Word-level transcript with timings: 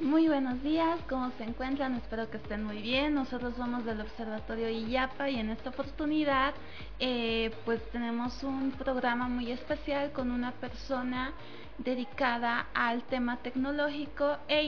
Muy 0.00 0.28
buenos 0.28 0.62
días, 0.62 1.00
¿cómo 1.08 1.32
se 1.38 1.42
encuentran? 1.42 1.94
Espero 1.94 2.30
que 2.30 2.36
estén 2.36 2.62
muy 2.62 2.80
bien. 2.80 3.14
Nosotros 3.14 3.54
somos 3.56 3.84
del 3.84 4.00
Observatorio 4.00 4.70
IYAPA 4.70 5.28
y 5.28 5.40
en 5.40 5.50
esta 5.50 5.70
oportunidad 5.70 6.54
eh, 7.00 7.50
pues 7.64 7.82
tenemos 7.90 8.44
un 8.44 8.70
programa 8.70 9.28
muy 9.28 9.50
especial 9.50 10.12
con 10.12 10.30
una 10.30 10.52
persona 10.52 11.32
dedicada 11.78 12.66
al 12.74 13.02
tema 13.04 13.38
tecnológico 13.38 14.36
e, 14.46 14.60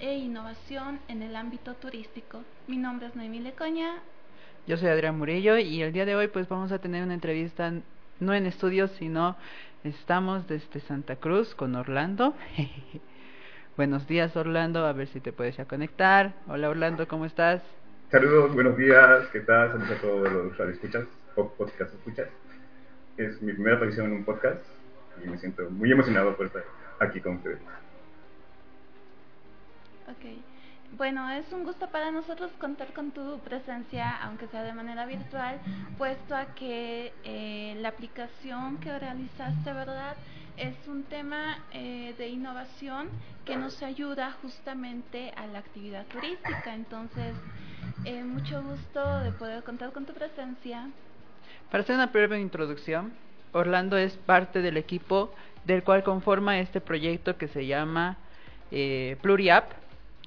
e 0.00 0.16
innovación 0.16 1.00
en 1.08 1.22
el 1.22 1.36
ámbito 1.36 1.74
turístico. 1.74 2.40
Mi 2.66 2.78
nombre 2.78 3.08
es 3.08 3.16
Noemí 3.16 3.40
Lecoña. 3.40 3.96
Yo 4.66 4.78
soy 4.78 4.88
Adrián 4.88 5.18
Murillo 5.18 5.58
y 5.58 5.82
el 5.82 5.92
día 5.92 6.06
de 6.06 6.16
hoy 6.16 6.28
pues 6.28 6.48
vamos 6.48 6.72
a 6.72 6.78
tener 6.78 7.04
una 7.04 7.12
entrevista 7.12 7.74
no 8.20 8.32
en 8.32 8.46
estudios 8.46 8.90
sino 8.98 9.36
estamos 9.84 10.48
desde 10.48 10.80
Santa 10.80 11.16
Cruz 11.16 11.54
con 11.54 11.74
Orlando. 11.74 12.34
Buenos 13.80 14.06
días 14.06 14.36
Orlando, 14.36 14.84
a 14.84 14.92
ver 14.92 15.08
si 15.08 15.20
te 15.20 15.32
puedes 15.32 15.56
ya 15.56 15.64
conectar. 15.64 16.34
Hola 16.48 16.68
Orlando, 16.68 17.08
¿cómo 17.08 17.24
estás? 17.24 17.62
Saludos, 18.10 18.52
buenos 18.52 18.76
días, 18.76 19.26
¿qué 19.32 19.40
tal? 19.40 19.72
Saludos 19.72 19.90
a 19.90 20.00
todos 20.02 20.30
los 20.30 20.68
escuchas 20.68 21.04
o 21.34 21.48
podcast 21.54 21.94
escuchas. 21.94 22.28
Es 23.16 23.40
mi 23.40 23.54
primera 23.54 23.76
aparición 23.76 24.08
en 24.08 24.12
un 24.18 24.24
podcast 24.26 24.62
y 25.24 25.30
me 25.30 25.38
siento 25.38 25.70
muy 25.70 25.90
emocionado 25.90 26.36
por 26.36 26.44
estar 26.44 26.62
aquí 26.98 27.22
con 27.22 27.36
ustedes. 27.36 27.58
Ok. 30.08 30.49
Bueno, 30.96 31.30
es 31.30 31.50
un 31.52 31.64
gusto 31.64 31.86
para 31.88 32.10
nosotros 32.10 32.50
contar 32.60 32.92
con 32.92 33.12
tu 33.12 33.38
presencia, 33.40 34.16
aunque 34.22 34.48
sea 34.48 34.62
de 34.64 34.72
manera 34.72 35.06
virtual, 35.06 35.58
puesto 35.96 36.34
a 36.34 36.46
que 36.54 37.12
eh, 37.24 37.76
la 37.80 37.90
aplicación 37.90 38.78
que 38.78 38.98
realizaste, 38.98 39.72
¿verdad? 39.72 40.16
Es 40.56 40.74
un 40.88 41.04
tema 41.04 41.58
eh, 41.72 42.14
de 42.18 42.28
innovación 42.28 43.08
que 43.44 43.56
nos 43.56 43.82
ayuda 43.82 44.32
justamente 44.42 45.32
a 45.36 45.46
la 45.46 45.60
actividad 45.60 46.04
turística. 46.06 46.74
Entonces, 46.74 47.34
eh, 48.04 48.24
mucho 48.24 48.62
gusto 48.62 49.20
de 49.20 49.30
poder 49.32 49.62
contar 49.62 49.92
con 49.92 50.04
tu 50.04 50.12
presencia. 50.12 50.90
Para 51.70 51.84
hacer 51.84 51.94
una 51.94 52.06
breve 52.06 52.40
introducción, 52.40 53.12
Orlando 53.52 53.96
es 53.96 54.16
parte 54.16 54.60
del 54.60 54.76
equipo 54.76 55.32
del 55.64 55.84
cual 55.84 56.02
conforma 56.02 56.58
este 56.58 56.80
proyecto 56.80 57.38
que 57.38 57.46
se 57.48 57.66
llama 57.66 58.18
eh, 58.70 59.16
PluriApp 59.22 59.79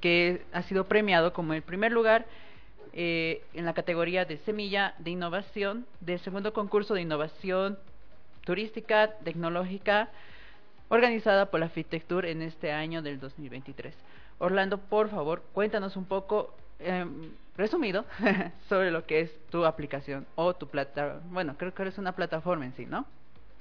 que 0.04 0.42
ha 0.52 0.64
sido 0.64 0.84
premiado 0.84 1.32
como 1.32 1.54
el 1.54 1.62
primer 1.62 1.94
lugar 1.94 2.26
eh, 2.92 3.42
en 3.54 3.64
la 3.64 3.74
categoría 3.74 4.26
de 4.26 4.36
semilla 4.40 4.96
de 5.00 5.12
innovación 5.12 5.86
del 6.02 6.20
segundo 6.20 6.52
concurso 6.52 6.94
de 6.94 7.00
innovación 7.00 7.80
turística 8.44 9.14
tecnológica 9.24 10.10
organizada 10.90 11.46
por 11.46 11.62
la 11.62 11.70
Fitectur 11.70 12.26
en 12.26 12.42
este 12.42 12.74
año 12.74 13.02
del 13.02 13.18
2023. 13.22 13.96
Orlando, 14.40 14.78
por 14.78 15.10
favor, 15.10 15.42
cuéntanos 15.54 15.96
un 15.96 16.04
poco, 16.04 16.54
em, 16.80 17.30
resumido, 17.56 18.04
sobre 18.68 18.92
lo 18.92 19.06
que 19.06 19.22
es 19.22 19.32
tu 19.52 19.64
aplicación 19.64 20.26
o 20.36 20.54
tu 20.54 20.68
plataforma. 20.68 21.22
Bueno, 21.32 21.56
creo 21.58 21.74
que 21.74 21.82
eres 21.82 21.98
una 21.98 22.12
plataforma 22.12 22.66
en 22.66 22.74
sí, 22.74 22.86
¿no? 22.86 23.06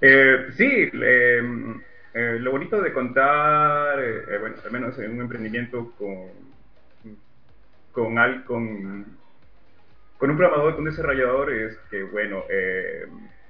Eh, 0.01 0.49
sí, 0.57 0.91
eh, 0.93 1.41
eh, 2.15 2.39
lo 2.41 2.51
bonito 2.51 2.81
de 2.81 2.93
contar, 2.93 3.99
eh, 3.99 4.25
eh, 4.29 4.39
bueno, 4.39 4.57
al 4.63 4.71
menos 4.71 4.99
en 4.99 5.13
un 5.13 5.21
emprendimiento 5.23 5.93
con, 5.97 6.29
con, 7.91 8.19
al, 8.19 8.45
con, 8.45 9.07
con 10.19 10.31
un 10.31 10.37
programador, 10.37 10.75
con 10.75 10.85
un 10.85 10.91
desarrollador, 10.91 11.53
es 11.53 11.79
que, 11.91 12.03
bueno, 12.03 12.45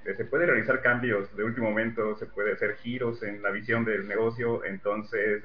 se 0.05 0.25
puede 0.25 0.47
realizar 0.47 0.81
cambios 0.81 1.35
de 1.37 1.45
último 1.45 1.71
momento, 1.71 2.17
se 2.17 2.27
puede 2.27 2.53
hacer 2.53 2.77
giros 2.77 3.23
en 3.23 3.43
la 3.43 3.51
visión 3.51 3.85
del 3.85 4.07
negocio, 4.07 4.65
entonces 4.65 5.45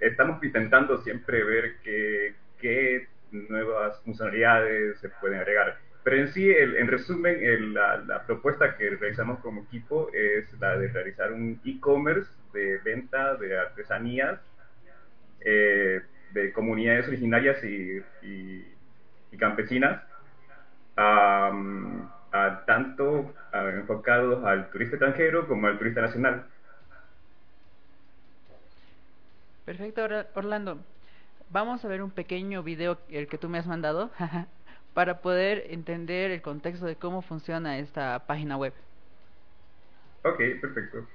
estamos 0.00 0.42
intentando 0.42 1.02
siempre 1.02 1.44
ver 1.44 1.76
qué 1.82 3.08
nuevas 3.30 4.00
funcionalidades 4.04 4.98
se 5.00 5.08
pueden 5.08 5.40
agregar. 5.40 5.85
Pero 6.06 6.18
en 6.18 6.28
sí, 6.28 6.48
en 6.48 6.86
resumen, 6.86 7.74
la, 7.74 8.22
propuesta 8.28 8.76
que 8.76 8.90
realizamos 8.90 9.40
como 9.40 9.62
equipo 9.62 10.08
es 10.12 10.46
la 10.60 10.76
de 10.78 10.86
realizar 10.86 11.32
un 11.32 11.60
e-commerce 11.64 12.30
de 12.52 12.78
venta 12.78 13.34
de 13.34 13.58
artesanías 13.58 14.38
eh, 15.40 16.00
de 16.30 16.52
comunidades 16.52 17.08
originarias 17.08 17.56
y, 17.64 18.04
campesinas, 19.36 20.00
tanto 22.66 23.34
enfocados 23.52 24.44
al 24.44 24.70
turista 24.70 24.94
extranjero 24.94 25.48
como 25.48 25.66
al 25.66 25.76
turista 25.76 26.02
nacional. 26.02 26.46
Perfecto, 29.64 30.06
Orlando. 30.34 30.78
Vamos 31.50 31.84
a 31.84 31.88
ver 31.88 32.00
un 32.00 32.12
pequeño 32.12 32.62
video, 32.62 32.96
el 33.08 33.26
que 33.26 33.38
tú 33.38 33.48
me 33.48 33.58
has 33.58 33.66
mandado, 33.66 34.12
para 34.96 35.20
poder 35.20 35.64
entender 35.68 36.30
el 36.30 36.40
contexto 36.40 36.86
de 36.86 36.96
cómo 36.96 37.20
funciona 37.20 37.78
esta 37.78 38.26
página 38.26 38.56
web. 38.56 38.72
Ok, 40.24 40.38
perfecto. 40.60 41.06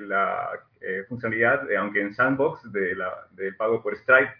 La 0.00 0.50
eh, 0.80 1.04
funcionalidad, 1.08 1.70
eh, 1.70 1.76
aunque 1.76 2.00
en 2.00 2.14
Sandbox, 2.14 2.72
de 2.72 2.94
la, 2.94 3.26
del 3.32 3.56
pago 3.56 3.82
por 3.82 3.96
Stripe. 3.96 4.32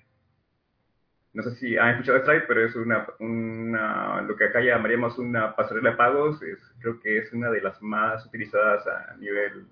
No 1.33 1.43
sé 1.43 1.55
si 1.57 1.77
han 1.77 1.91
escuchado 1.91 2.21
Stripe, 2.21 2.47
pero 2.49 2.65
es 2.65 2.75
una, 2.77 3.07
una, 3.19 4.23
lo 4.23 4.37
que 4.37 4.45
acá 4.45 4.61
llamaríamos 4.61 5.19
una 5.19 5.55
pasarela 5.55 5.91
de 5.91 5.97
pagos. 5.97 6.43
Es, 6.43 6.59
creo 6.81 7.01
que 7.01 7.19
es 7.19 7.33
una 7.33 7.51
de 7.51 7.61
las 7.61 7.81
más 7.83 8.25
utilizadas 8.27 8.87
a 8.87 9.17
nivel 9.17 9.67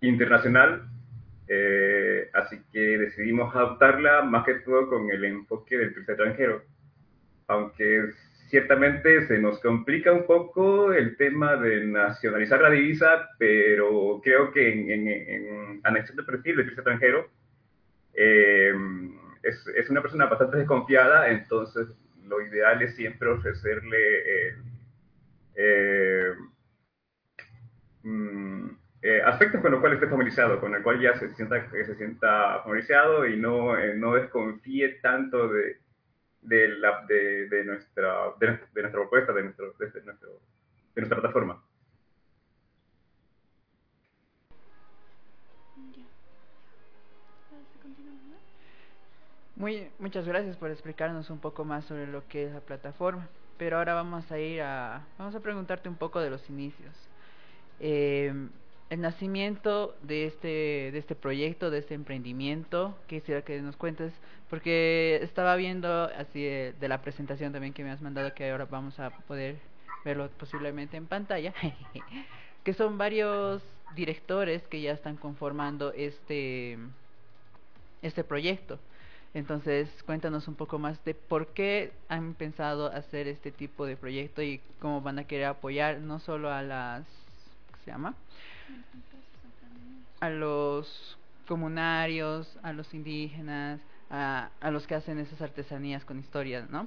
internacional. 0.00 0.88
Eh, 1.48 2.30
así 2.32 2.62
que 2.72 2.78
decidimos 2.78 3.54
adoptarla 3.54 4.22
más 4.22 4.44
que 4.44 4.54
todo 4.60 4.88
con 4.88 5.10
el 5.10 5.24
enfoque 5.24 5.76
del 5.76 5.92
turista 5.92 6.12
extranjero. 6.12 6.62
Aunque 7.48 8.10
ciertamente 8.52 9.26
se 9.28 9.38
nos 9.38 9.58
complica 9.60 10.12
un 10.12 10.26
poco 10.26 10.92
el 10.92 11.16
tema 11.16 11.56
de 11.56 11.86
nacionalizar 11.86 12.60
la 12.60 12.68
divisa, 12.68 13.30
pero 13.38 14.20
creo 14.22 14.52
que 14.52 14.70
en, 14.70 15.08
en, 15.08 15.08
en 15.82 15.82
de 15.82 16.22
perfil 16.22 16.56
de 16.56 16.64
turista 16.64 16.82
extranjero 16.82 17.30
eh, 18.12 18.74
es, 19.42 19.66
es, 19.74 19.88
una 19.88 20.02
persona 20.02 20.26
bastante 20.26 20.58
desconfiada, 20.58 21.30
entonces 21.30 21.88
lo 22.26 22.42
ideal 22.42 22.82
es 22.82 22.94
siempre 22.94 23.30
ofrecerle 23.30 24.48
eh, 25.56 26.34
mm, 28.02 28.66
eh, 29.00 29.22
aspectos 29.24 29.62
con 29.62 29.70
los 29.70 29.80
cuales 29.80 29.96
esté 29.96 30.10
familiarizado, 30.10 30.60
con 30.60 30.74
el 30.74 30.82
cual 30.82 31.00
ya 31.00 31.18
se 31.18 31.34
sienta, 31.36 31.70
se 31.70 31.96
sienta 31.96 32.60
familiarizado 32.64 33.26
y 33.26 33.34
no, 33.38 33.74
no 33.94 34.12
desconfíe 34.12 35.00
tanto 35.00 35.48
de 35.48 35.81
de, 36.42 36.68
la, 36.68 37.04
de, 37.06 37.48
de, 37.48 37.64
nuestra, 37.64 38.32
de, 38.38 38.46
nuestra 38.48 38.92
propuesta, 38.92 39.32
de, 39.32 39.42
nuestro, 39.44 39.72
de, 39.78 40.02
nuestro, 40.02 40.28
de 40.94 41.00
nuestra 41.00 41.20
plataforma. 41.20 41.62
Muy, 49.56 49.90
muchas 50.00 50.26
gracias 50.26 50.56
por 50.56 50.70
explicarnos 50.70 51.30
un 51.30 51.38
poco 51.38 51.64
más 51.64 51.84
sobre 51.84 52.06
lo 52.08 52.26
que 52.26 52.46
es 52.46 52.52
la 52.52 52.60
plataforma. 52.60 53.28
Pero 53.58 53.78
ahora 53.78 53.94
vamos 53.94 54.30
a 54.32 54.38
ir 54.38 54.60
a, 54.60 55.06
vamos 55.18 55.36
a 55.36 55.40
preguntarte 55.40 55.88
un 55.88 55.96
poco 55.96 56.20
de 56.20 56.30
los 56.30 56.50
inicios. 56.50 56.92
Eh, 57.78 58.32
el 58.92 59.00
nacimiento 59.00 59.96
de 60.02 60.26
este, 60.26 60.90
de 60.92 60.98
este 60.98 61.14
proyecto, 61.14 61.70
de 61.70 61.78
este 61.78 61.94
emprendimiento, 61.94 62.94
quisiera 63.06 63.40
que 63.40 63.58
nos 63.62 63.74
cuentes, 63.74 64.12
porque 64.50 65.18
estaba 65.22 65.56
viendo 65.56 66.10
así 66.14 66.42
de, 66.42 66.88
la 66.88 67.00
presentación 67.00 67.54
también 67.54 67.72
que 67.72 67.84
me 67.84 67.90
has 67.90 68.02
mandado, 68.02 68.34
que 68.34 68.50
ahora 68.50 68.66
vamos 68.66 69.00
a 69.00 69.08
poder 69.08 69.56
verlo 70.04 70.28
posiblemente 70.38 70.98
en 70.98 71.06
pantalla, 71.06 71.54
que 72.64 72.74
son 72.74 72.98
varios 72.98 73.62
directores 73.94 74.62
que 74.68 74.82
ya 74.82 74.92
están 74.92 75.16
conformando 75.16 75.94
este, 75.94 76.76
este 78.02 78.24
proyecto. 78.24 78.78
Entonces, 79.32 79.88
cuéntanos 80.04 80.48
un 80.48 80.54
poco 80.54 80.78
más 80.78 81.02
de 81.06 81.14
por 81.14 81.54
qué 81.54 81.92
han 82.10 82.34
pensado 82.34 82.92
hacer 82.92 83.26
este 83.26 83.52
tipo 83.52 83.86
de 83.86 83.96
proyecto 83.96 84.42
y 84.42 84.60
cómo 84.80 85.00
van 85.00 85.18
a 85.18 85.26
querer 85.26 85.46
apoyar 85.46 86.00
no 86.00 86.18
solo 86.18 86.52
a 86.52 86.60
las, 86.60 87.06
¿qué 87.72 87.84
se 87.86 87.90
llama? 87.90 88.14
A 90.20 90.30
los 90.30 91.18
comunarios, 91.46 92.58
a 92.62 92.72
los 92.72 92.94
indígenas, 92.94 93.80
a, 94.10 94.50
a 94.60 94.70
los 94.70 94.86
que 94.86 94.94
hacen 94.94 95.18
esas 95.18 95.40
artesanías 95.42 96.04
con 96.04 96.18
historias, 96.18 96.70
¿no? 96.70 96.86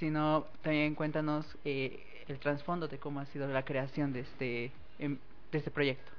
sino 0.00 0.46
también 0.62 0.94
cuéntanos 0.94 1.58
eh, 1.64 2.00
el 2.26 2.38
trasfondo 2.38 2.88
de 2.88 2.98
cómo 2.98 3.20
ha 3.20 3.26
sido 3.26 3.46
la 3.46 3.64
creación 3.64 4.12
de 4.14 4.20
este, 4.20 4.72
em, 4.98 5.18
de 5.52 5.58
este 5.58 5.70
proyecto. 5.70 6.10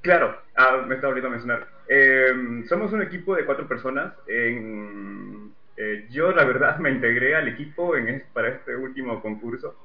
Claro, 0.00 0.36
ah, 0.56 0.82
me 0.86 0.94
estaba 0.94 1.12
olvidando 1.12 1.30
mencionar. 1.30 1.68
Em, 1.88 2.64
somos 2.66 2.92
un 2.92 3.02
equipo 3.02 3.36
de 3.36 3.44
cuatro 3.44 3.68
personas. 3.68 4.14
En, 4.26 5.52
eh, 5.76 6.06
yo, 6.10 6.32
la 6.32 6.44
verdad, 6.44 6.78
me 6.84 6.90
integré 6.90 7.36
al 7.36 7.48
equipo 7.48 7.94
en, 7.94 8.24
para 8.32 8.48
este 8.48 8.74
último 8.74 9.20
concurso. 9.20 9.76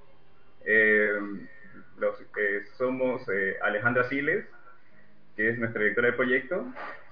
Em, 0.66 1.46
los, 2.00 2.16
somos 2.78 3.28
eh, 3.30 3.57
Alejandra 3.62 4.07
Siles, 4.10 4.46
que 5.36 5.50
es 5.50 5.57
nuestra 5.57 5.81
directora 5.81 6.07
de 6.07 6.13
proyecto 6.13 6.66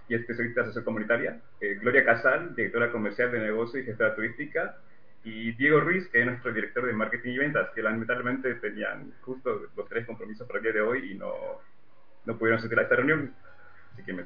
y 0.10 0.16
especialista 0.16 0.66
sociocomunitaria, 0.66 1.42
eh, 1.60 1.76
Gloria 1.82 2.06
Casal, 2.06 2.56
directora 2.56 2.92
comercial 2.92 3.32
de 3.32 3.40
negocio 3.40 3.80
y 3.80 3.84
gestora 3.84 4.16
turística, 4.16 4.78
y 5.24 5.52
Diego 5.54 5.82
Ruiz, 5.82 6.08
que 6.08 6.22
es 6.22 6.26
nuestro 6.26 6.54
director 6.54 6.86
de 6.86 6.94
marketing 6.94 7.32
y 7.32 7.38
ventas, 7.38 7.70
que 7.76 7.82
lamentablemente 7.82 8.56
tenían 8.56 9.12
justo 9.22 9.68
los 9.76 9.90
tres 9.90 10.06
compromisos 10.06 10.48
para 10.48 10.60
el 10.60 10.64
día 10.64 10.74
de 10.74 10.82
hoy 10.82 11.12
y 11.12 11.16
no, 11.16 11.34
no 12.26 12.38
pudieron 12.38 12.60
asistir 12.60 12.80
a 12.80 12.84
esta 12.84 12.96
reunión. 12.96 13.34
Así 13.94 14.04
que 14.04 14.14
me, 14.14 14.24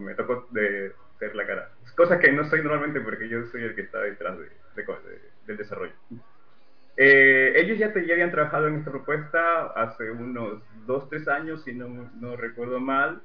me 0.00 0.14
tocó 0.14 0.46
de 0.50 0.92
ser 1.18 1.34
la 1.34 1.46
cara. 1.46 1.70
Cosa 1.96 2.18
que 2.18 2.32
no 2.32 2.44
soy 2.44 2.60
normalmente 2.62 3.00
porque 3.00 3.28
yo 3.28 3.46
soy 3.46 3.62
el 3.62 3.74
que 3.74 3.82
está 3.82 4.00
detrás 4.00 4.36
de, 4.38 4.50
del 5.46 5.56
desarrollo. 5.56 5.94
Eh, 6.96 7.52
ellos 7.56 7.78
ya, 7.78 7.92
te, 7.92 8.00
habían 8.00 8.30
trabajado 8.30 8.68
en 8.68 8.76
esta 8.76 8.90
propuesta 8.90 9.66
hace 9.74 10.10
unos 10.10 10.62
dos, 10.86 11.08
tres 11.08 11.26
años, 11.28 11.64
si 11.64 11.72
no, 11.72 12.10
no 12.20 12.36
recuerdo 12.36 12.80
mal. 12.80 13.20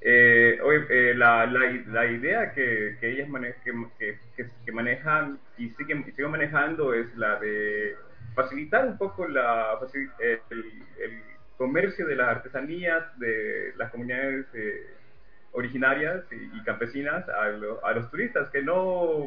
Eh, 0.00 0.58
eh, 0.90 1.14
la, 1.16 1.46
la, 1.46 2.06
idea 2.06 2.52
que, 2.52 2.96
que 3.00 3.10
ellas 3.10 3.28
que, 3.98 4.18
que, 4.64 4.72
manejan 4.72 5.38
y 5.56 5.70
siguen, 5.70 6.04
siguen 6.14 6.30
manejando 6.30 6.94
es 6.94 7.12
la 7.16 7.40
de 7.40 7.96
facilitar 8.34 8.86
un 8.86 8.98
poco 8.98 9.26
la, 9.26 9.78
el, 10.20 11.22
comercio 11.56 12.06
de 12.06 12.16
las 12.16 12.28
artesanías 12.28 13.18
de 13.18 13.72
las 13.76 13.90
comunidades 13.90 14.46
eh, 14.52 14.94
originarias 15.52 16.22
y, 16.30 16.62
campesinas 16.64 17.26
a, 17.30 17.44
a, 17.88 17.92
los 17.94 18.10
turistas 18.10 18.50
que 18.50 18.62
no 18.62 19.26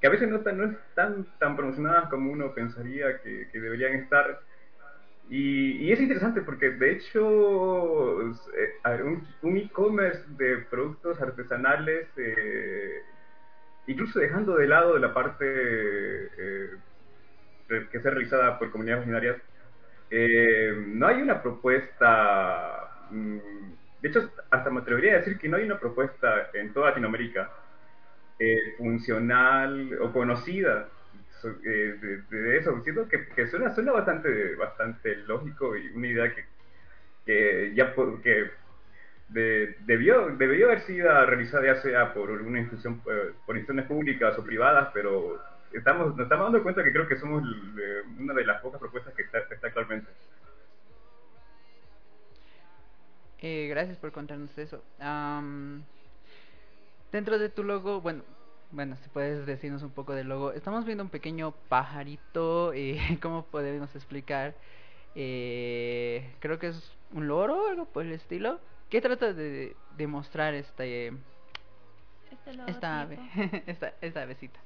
que 0.00 0.06
a 0.06 0.10
veces 0.10 0.28
no, 0.28 0.38
no 0.38 0.64
están 0.64 1.26
tan 1.38 1.56
promocionadas 1.56 2.08
como 2.08 2.32
uno 2.32 2.54
pensaría 2.54 3.20
que, 3.20 3.46
deberían 3.52 3.94
estar. 3.94 4.40
Y, 5.28 5.92
es 5.92 6.00
interesante 6.00 6.40
porque 6.40 6.70
de 6.70 6.92
hecho 6.92 8.20
eh, 8.22 9.22
un, 9.42 9.56
e-commerce 9.56 10.24
de 10.30 10.58
productos 10.70 11.20
artesanales, 11.20 12.08
eh, 12.16 13.02
incluso 13.86 14.18
dejando 14.18 14.56
de 14.56 14.68
lado 14.68 14.98
la 14.98 15.12
parte 15.12 15.44
eh, 15.46 16.70
que 17.68 17.98
es 17.98 18.02
realizada 18.02 18.58
por 18.58 18.70
comunidades 18.70 19.02
originarias, 19.02 19.36
no 20.96 21.06
hay 21.06 21.22
una 21.22 21.40
propuesta, 21.40 23.06
mm, 23.10 23.38
de 24.00 24.08
hecho 24.08 24.32
hasta 24.50 24.70
me 24.70 24.80
atrevería 24.80 25.12
a 25.12 25.18
decir 25.18 25.38
que 25.38 25.48
no 25.48 25.56
hay 25.56 25.64
una 25.64 25.78
propuesta 25.78 26.50
en 26.54 26.72
toda 26.72 26.88
Latinoamérica 26.88 27.48
funcional 28.78 29.98
o 30.00 30.12
conocida 30.12 30.88
eh, 31.64 32.22
de, 32.30 32.58
eso. 32.58 32.82
Siento 32.82 33.08
que, 33.08 33.28
que, 33.28 33.46
suena, 33.48 33.74
suena 33.74 33.92
bastante, 33.92 34.54
bastante 34.56 35.16
lógico 35.26 35.76
y 35.76 35.88
una 35.88 36.06
idea 36.06 36.34
que, 36.34 36.44
que 37.24 37.72
ya 37.74 37.94
que 38.22 38.50
debió, 39.28 40.36
debió 40.36 40.66
haber 40.66 40.80
sido 40.80 41.08
realizada 41.24 41.64
ya 41.64 41.76
sea 41.76 42.12
por 42.12 42.30
una 42.30 42.58
institución, 42.58 43.00
eh, 43.10 43.32
por 43.46 43.56
instituciones 43.56 43.86
públicas 43.86 44.38
o 44.38 44.44
privadas, 44.44 44.90
pero 44.92 45.40
estamos, 45.72 46.08
nos 46.16 46.24
estamos 46.24 46.46
dando 46.46 46.62
cuenta 46.62 46.84
que 46.84 46.92
creo 46.92 47.08
que 47.08 47.16
somos 47.16 47.42
una 48.18 48.34
de 48.34 48.44
las 48.44 48.60
pocas 48.60 48.80
propuestas 48.80 49.14
que 49.14 49.22
está, 49.22 49.38
está 49.38 49.68
actualmente. 49.68 50.10
Eh, 53.42 53.68
gracias 53.70 53.96
por 53.96 54.12
contarnos 54.12 54.56
eso. 54.58 54.84
Dentro 57.12 57.38
de 57.38 57.48
tu 57.48 57.64
logo, 57.64 58.00
bueno, 58.00 58.22
bueno, 58.70 58.96
si 58.96 59.08
puedes 59.08 59.46
decirnos 59.46 59.82
un 59.82 59.90
poco 59.90 60.14
del 60.14 60.28
logo. 60.28 60.52
Estamos 60.52 60.84
viendo 60.84 61.04
un 61.04 61.10
pequeño 61.10 61.52
pajarito, 61.68 62.72
eh, 62.74 62.98
¿cómo 63.22 63.46
podemos 63.46 63.94
explicar? 63.94 64.54
Eh, 65.14 66.34
creo 66.38 66.58
que 66.58 66.68
es 66.68 66.96
un 67.12 67.26
loro, 67.26 67.68
algo 67.68 67.86
por 67.86 68.04
el 68.04 68.12
estilo. 68.12 68.60
¿Qué 68.88 69.00
trata 69.00 69.32
de 69.32 69.76
demostrar 69.96 70.54
este, 70.54 71.08
este 72.30 72.50
esta 72.68 73.00
ave, 73.00 73.18
esta, 73.66 73.92
esta 74.00 74.22
avecita? 74.22 74.60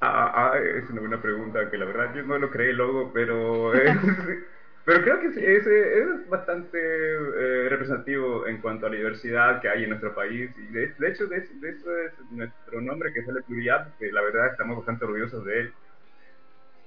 Ah, 0.00 0.52
ah, 0.52 0.58
es 0.58 0.90
una 0.90 1.00
buena 1.00 1.22
pregunta, 1.22 1.70
que 1.70 1.78
la 1.78 1.86
verdad 1.86 2.14
yo 2.14 2.22
no 2.24 2.38
lo 2.38 2.50
creé 2.50 2.70
el 2.70 2.76
logo, 2.76 3.10
pero 3.12 3.72
es, 3.72 3.96
Pero 4.84 5.02
creo 5.02 5.20
que 5.20 5.56
es, 5.56 5.66
es 5.66 6.28
bastante 6.28 6.78
eh, 6.78 7.43
representativo 7.84 8.46
en 8.46 8.60
cuanto 8.60 8.86
a 8.86 8.90
la 8.90 8.96
diversidad 8.96 9.60
que 9.60 9.68
hay 9.68 9.84
en 9.84 9.90
nuestro 9.90 10.14
país. 10.14 10.50
Y 10.56 10.72
de, 10.72 10.84
hecho, 11.08 11.26
de, 11.26 11.38
eso 11.38 11.98
es 11.98 12.12
nuestro 12.30 12.80
nombre, 12.80 13.12
que 13.12 13.20
es 13.20 13.28
el 13.28 13.42
Pluriat, 13.44 13.96
que 13.98 14.10
la 14.12 14.22
verdad 14.22 14.52
estamos 14.52 14.76
bastante 14.78 15.04
orgullosos 15.04 15.44
de 15.44 15.60
él, 15.60 15.74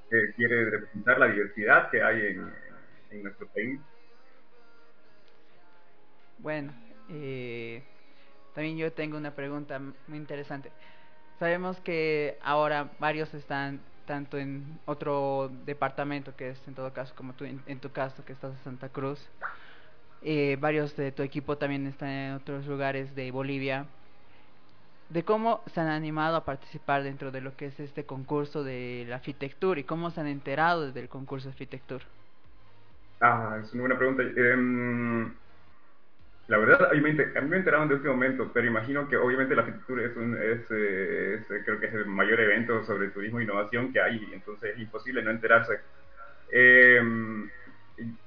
que 0.09 0.33
quiere 0.35 0.69
representar 0.69 1.19
la 1.19 1.27
diversidad 1.27 1.89
que 1.89 2.01
hay 2.01 2.27
en, 2.27 2.53
en 3.11 3.23
nuestro 3.23 3.47
país. 3.47 3.79
Bueno, 6.39 6.73
eh, 7.09 7.83
también 8.53 8.77
yo 8.77 8.91
tengo 8.91 9.17
una 9.17 9.35
pregunta 9.35 9.79
muy 9.79 10.17
interesante. 10.17 10.71
Sabemos 11.39 11.79
que 11.79 12.37
ahora 12.41 12.91
varios 12.99 13.33
están 13.33 13.79
tanto 14.05 14.37
en 14.37 14.79
otro 14.85 15.51
departamento 15.65 16.35
que 16.35 16.51
es 16.51 16.67
en 16.67 16.73
todo 16.73 16.93
caso 16.93 17.13
como 17.15 17.33
tú 17.33 17.43
en, 17.43 17.79
tu 17.79 17.91
caso 17.91 18.23
que 18.23 18.33
estás 18.33 18.53
en 18.53 18.63
Santa 18.63 18.89
Cruz 18.89 19.19
eh, 20.23 20.57
varios 20.59 20.95
de 20.95 21.11
tu 21.11 21.23
equipo 21.23 21.57
también 21.57 21.87
están 21.87 22.09
en 22.09 22.33
otros 22.33 22.65
lugares 22.65 23.15
de 23.15 23.31
Bolivia 23.31 23.85
de 25.09 25.23
cómo 25.23 25.63
se 25.73 25.79
han 25.79 25.87
animado 25.87 26.35
a 26.35 26.45
participar 26.45 27.03
dentro 27.03 27.31
de 27.31 27.41
lo 27.41 27.55
que 27.55 27.67
es 27.67 27.79
este 27.79 28.03
concurso 28.03 28.63
de 28.63 29.05
la 29.07 29.19
Fitectur 29.19 29.77
y 29.77 29.83
cómo 29.83 30.11
se 30.11 30.19
han 30.19 30.27
enterado 30.27 30.91
del 30.91 31.07
concurso 31.07 31.47
de 31.47 31.55
Fitectur. 31.55 32.01
Ah, 33.21 33.59
es 33.63 33.71
una 33.73 33.83
buena 33.83 33.97
pregunta. 33.97 34.23
Eh, 34.23 35.31
la 36.47 36.57
verdad, 36.57 36.91
a 36.91 36.93
mí, 36.93 37.01
me, 37.01 37.57
enteraron 37.57 37.89
de 37.89 37.95
último 37.95 38.13
momento, 38.13 38.51
pero 38.53 38.67
imagino 38.67 39.07
que 39.09 39.17
obviamente 39.17 39.55
la 39.55 39.63
arquitectura 39.63 40.05
es, 40.05 40.15
un, 40.15 40.33
creo 40.67 41.79
que 41.79 41.87
es 41.87 41.93
el 41.93 42.05
mayor 42.05 42.39
evento 42.39 42.85
sobre 42.85 43.09
turismo 43.09 43.39
e 43.39 43.43
innovación 43.43 43.91
que 43.91 44.01
hay, 44.01 44.29
entonces 44.33 44.73
es 44.73 44.79
imposible 44.79 45.21
no 45.23 45.31
enterarse. 45.31 45.79
Eh, 46.49 47.01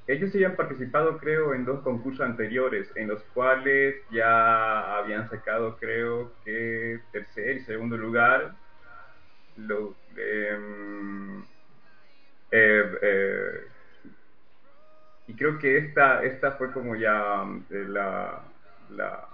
ellos 0.07 0.33
ya 0.33 0.49
han 0.49 0.57
participado, 0.57 1.19
creo, 1.19 1.55
en 1.55 1.65
dos 1.65 1.81
concursos 1.83 2.27
anteriores, 2.27 2.91
en 2.97 3.09
los 3.09 3.23
cuales 3.35 3.95
ya 4.11 4.99
habían 4.99 5.29
sacado, 5.31 5.77
creo 5.79 6.33
que 6.45 7.01
tercer 7.13 7.57
y 7.59 7.61
segundo 7.61 7.97
lugar. 7.97 8.55
Em, 10.17 11.45
eh, 12.53 13.69
y 15.31 15.35
creo 15.35 15.59
que 15.59 15.79
esta, 15.79 16.25
esta 16.25 16.53
fue 16.53 16.73
como 16.73 16.97
ya 16.97 17.45
eh, 17.71 17.85
la, 17.87 18.43
la, 18.91 19.29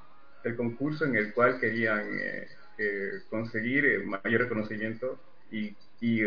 el 0.44 0.54
concurso 0.54 1.06
en 1.06 1.16
el 1.16 1.32
cual 1.32 1.58
querían 1.58 2.06
eh, 2.20 2.46
eh, 2.76 3.10
conseguir 3.30 4.04
mayor 4.04 4.42
reconocimiento 4.42 5.18
y, 5.50 5.74
y, 6.00 6.22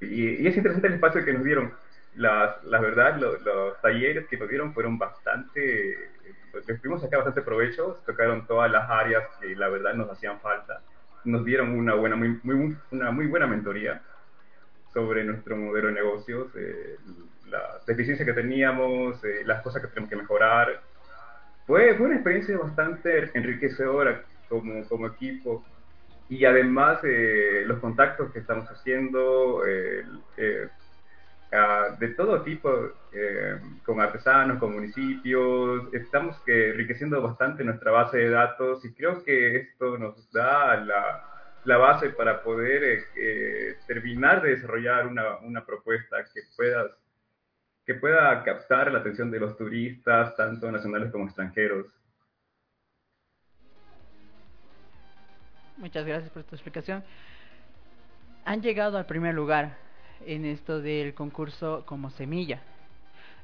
es 0.00 0.56
interesante 0.56 0.88
el 0.88 0.94
espacio 0.94 1.24
que 1.24 1.32
nos 1.32 1.44
dieron. 1.44 1.72
Las, 2.16 2.64
la 2.64 2.80
verdad, 2.80 3.16
los 3.18 3.80
talleres 3.80 4.26
que 4.26 4.36
nos 4.36 4.48
dieron 4.48 4.74
fueron 4.74 4.98
bastante, 4.98 6.10
pues, 6.50 6.66
les 6.66 6.80
pudimos 6.80 7.00
sacar 7.00 7.18
bastante 7.18 7.42
provecho, 7.42 8.00
tocaron 8.06 8.46
todas 8.46 8.70
las 8.70 8.88
áreas 8.90 9.24
que 9.40 9.54
la 9.54 9.68
verdad 9.68 9.94
nos 9.94 10.10
hacían 10.10 10.40
falta, 10.40 10.80
nos 11.24 11.44
dieron 11.44 11.70
una 11.70 11.94
buena, 11.94 12.16
muy, 12.16 12.40
muy, 12.42 12.76
una 12.90 13.10
muy 13.10 13.26
buena 13.26 13.46
mentoría 13.46 14.02
sobre 14.92 15.22
nuestro 15.22 15.56
modelo 15.56 15.88
de 15.88 15.94
negocios, 15.94 16.48
eh, 16.56 16.96
las 17.50 17.84
deficiencias 17.86 18.26
que 18.26 18.34
teníamos, 18.34 19.22
eh, 19.24 19.42
las 19.44 19.62
cosas 19.62 19.82
que 19.82 19.88
tenemos 19.88 20.10
que 20.10 20.16
mejorar. 20.16 20.82
Fue, 21.66 21.94
fue 21.94 22.06
una 22.06 22.16
experiencia 22.16 22.56
bastante 22.58 23.30
enriquecedora 23.34 24.24
como, 24.48 24.82
como 24.88 25.06
equipo 25.06 25.64
y 26.28 26.44
además 26.44 27.00
eh, 27.04 27.62
los 27.66 27.78
contactos 27.78 28.32
que 28.32 28.40
estamos 28.40 28.68
haciendo 28.70 29.62
eh, 29.66 30.04
de 31.50 32.08
todo 32.08 32.42
tipo, 32.42 32.70
con 33.84 34.00
artesanos, 34.00 34.58
con 34.58 34.74
municipios, 34.74 35.92
estamos 35.94 36.36
enriqueciendo 36.46 37.22
bastante 37.22 37.64
nuestra 37.64 37.90
base 37.90 38.18
de 38.18 38.30
datos 38.30 38.84
y 38.84 38.92
creo 38.92 39.24
que 39.24 39.56
esto 39.56 39.96
nos 39.96 40.30
da 40.30 40.76
la, 40.76 41.76
base 41.78 42.10
para 42.10 42.42
poder 42.42 43.04
terminar 43.86 44.42
de 44.42 44.50
desarrollar 44.50 45.06
una, 45.06 45.64
propuesta 45.64 46.18
que 46.32 46.42
pueda 46.56 46.90
que 47.86 47.94
pueda 47.94 48.44
captar 48.44 48.92
la 48.92 48.98
atención 48.98 49.30
de 49.30 49.40
los 49.40 49.56
turistas, 49.56 50.36
tanto 50.36 50.70
nacionales 50.70 51.10
como 51.10 51.24
extranjeros. 51.24 51.86
Muchas 55.78 56.04
gracias 56.04 56.30
por 56.30 56.44
tu 56.44 56.54
explicación. 56.54 57.02
han 58.44 58.60
llegado 58.60 58.98
al 58.98 59.06
primer 59.06 59.34
lugar 59.34 59.87
en 60.26 60.44
esto 60.44 60.80
del 60.80 61.14
concurso 61.14 61.84
como 61.86 62.10
semilla. 62.10 62.60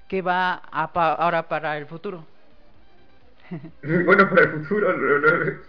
¿Qué 0.09 0.23
va 0.23 0.55
ahora 0.55 1.49
para 1.49 1.77
el 1.79 1.87
futuro? 1.87 2.25
bueno, 4.05 4.29
para 4.29 4.43
el 4.43 4.51
futuro 4.51 4.95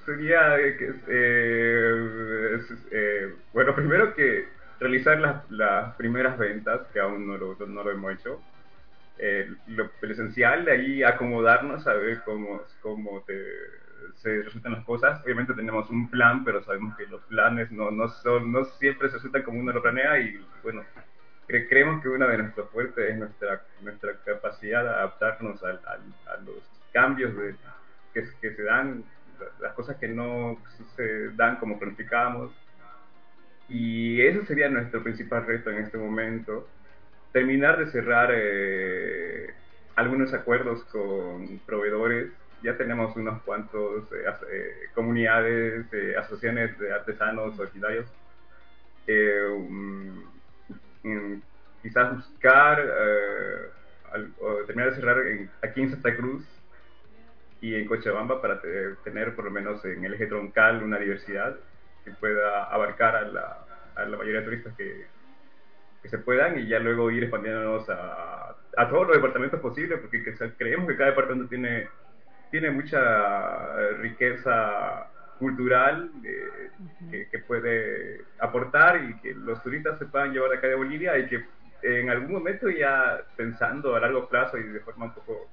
sería 0.06 0.56
que, 0.78 0.94
eh, 1.08 2.60
eh, 2.92 3.36
bueno, 3.54 3.76
primero 3.76 4.14
que 4.14 4.48
realizar 4.80 5.20
las, 5.20 5.50
las, 5.52 5.96
primeras 5.96 6.38
ventas, 6.38 6.82
que 6.94 7.00
aún 7.00 7.28
no 7.28 7.38
lo, 7.38 7.56
no 7.68 7.84
lo 7.84 7.92
hemos 7.92 8.14
hecho. 8.14 8.42
Eh, 9.18 9.50
lo, 9.68 9.90
esencial 10.02 10.66
de 10.66 10.72
ahí 10.72 11.04
acomodarnos 11.04 11.88
a 11.88 11.94
ver 11.94 12.22
cómo, 12.26 12.62
cómo 12.82 13.24
se 14.16 14.42
resultan 14.42 14.74
las 14.74 14.86
cosas. 14.86 15.22
Obviamente 15.24 15.54
tenemos 15.54 15.90
un 15.90 16.10
plan, 16.10 16.44
pero 16.44 16.64
sabemos 16.64 16.96
que 16.98 17.06
los 17.08 17.22
planes 17.24 17.72
no, 17.72 17.92
no, 17.92 18.08
son, 18.08 18.52
no 18.52 18.66
siempre 18.66 19.10
se 19.10 19.16
resultan 19.16 19.44
como 19.44 19.60
uno 19.60 19.72
lo 19.72 19.82
planea 19.82 20.20
y 20.20 20.44
bueno, 20.64 20.84
creemos 21.48 22.02
que 22.02 22.10
una 22.10 22.28
de 22.28 22.38
nuestras 22.40 22.70
fuertes 22.70 23.10
es 23.10 23.18
nuestra, 23.18 23.62
nuestra 23.82 24.14
capacidad 24.26 24.84
de 24.84 24.90
adaptarnos 24.90 25.64
a, 25.64 25.74
los 26.46 26.64
cambios 26.92 27.36
de, 27.36 27.56
que, 28.14 28.24
que, 28.42 28.56
se 28.56 28.64
dan, 28.64 29.04
las 29.60 29.74
cosas 29.74 29.98
que 29.98 30.08
no 30.08 30.58
se 30.96 31.30
dan 31.32 31.58
como 31.58 31.78
planificábamos. 31.78 32.52
Y 33.68 34.22
ese 34.22 34.46
sería 34.46 34.70
nuestro 34.70 35.02
principal 35.04 35.46
reto 35.46 35.72
en 35.72 35.80
este 35.80 35.98
momento. 35.98 36.68
Terminar 37.32 37.78
de 37.78 37.92
cerrar 37.92 38.30
eh, 38.34 39.54
algunos 39.96 40.34
acuerdos 40.34 40.84
con 40.86 41.60
proveedores. 41.66 42.32
Ya 42.62 42.78
tenemos 42.78 43.16
unos 43.16 43.42
cuantos 43.44 44.12
eh, 44.12 44.26
eh, 44.52 44.74
comunidades, 44.94 45.86
asociaciones 46.18 46.78
de 46.80 46.94
artesanos 46.94 47.60
originarios. 47.60 48.08
Um, 49.08 50.24
quizás 51.84 52.16
buscar 52.16 52.82
o 54.40 54.54
terminar 54.66 54.90
de 54.90 54.96
cerrar 54.96 55.18
aquí 55.62 55.82
en 55.82 55.92
Santa 55.92 56.16
Cruz 56.16 56.44
y 57.62 57.76
en 57.76 57.86
Cochabamba 57.86 58.42
para 58.42 58.62
tener 59.04 59.36
por 59.36 59.46
lo 59.46 59.52
menos 59.52 59.84
en 59.86 60.04
el 60.04 60.14
eje 60.14 60.28
troncal 60.28 60.84
una 60.84 60.98
diversidad 60.98 61.56
que 62.04 62.12
pueda 62.12 62.66
abarcar 62.66 63.16
a 63.16 63.22
la, 63.24 63.66
a 63.96 64.06
la 64.06 64.18
mayoría 64.18 64.42
de 64.42 64.46
turistas 64.46 64.74
que, 64.76 65.08
que, 66.02 66.10
se 66.10 66.20
puedan 66.20 66.60
y 66.60 66.68
ya 66.68 66.80
luego 66.80 67.10
ir 67.10 67.24
expandiéndonos 67.24 67.90
a, 67.90 68.56
a 68.78 68.90
todos 68.90 69.08
los 69.08 69.16
departamentos 69.16 69.60
posibles 69.60 70.00
porque 70.00 70.24
creemos 70.58 70.88
que 70.88 70.96
cada 70.96 71.10
departamento 71.10 71.50
tiene, 71.50 71.88
tiene 72.56 72.72
mucha 72.72 73.76
riqueza 74.00 75.10
cultural 75.40 76.10
eh, 76.24 77.28
que, 77.30 77.40
puede 77.40 78.22
aportar 78.40 79.04
y 79.04 79.20
que 79.20 79.34
los 79.34 79.62
turistas 79.62 80.00
se 80.00 80.06
puedan 80.06 80.32
llevar 80.32 80.54
acá 80.54 80.68
de 80.68 80.76
Bolivia 80.76 81.20
y 81.20 81.28
que 81.28 81.44
en 81.82 82.10
algún 82.10 82.32
momento 82.32 82.70
ya 82.70 83.22
pensando 83.36 83.94
a 83.94 84.00
largo 84.00 84.30
plazo 84.30 84.58
y 84.58 84.64
de 84.64 84.80
forma 84.80 85.08
un 85.08 85.14
poco 85.14 85.50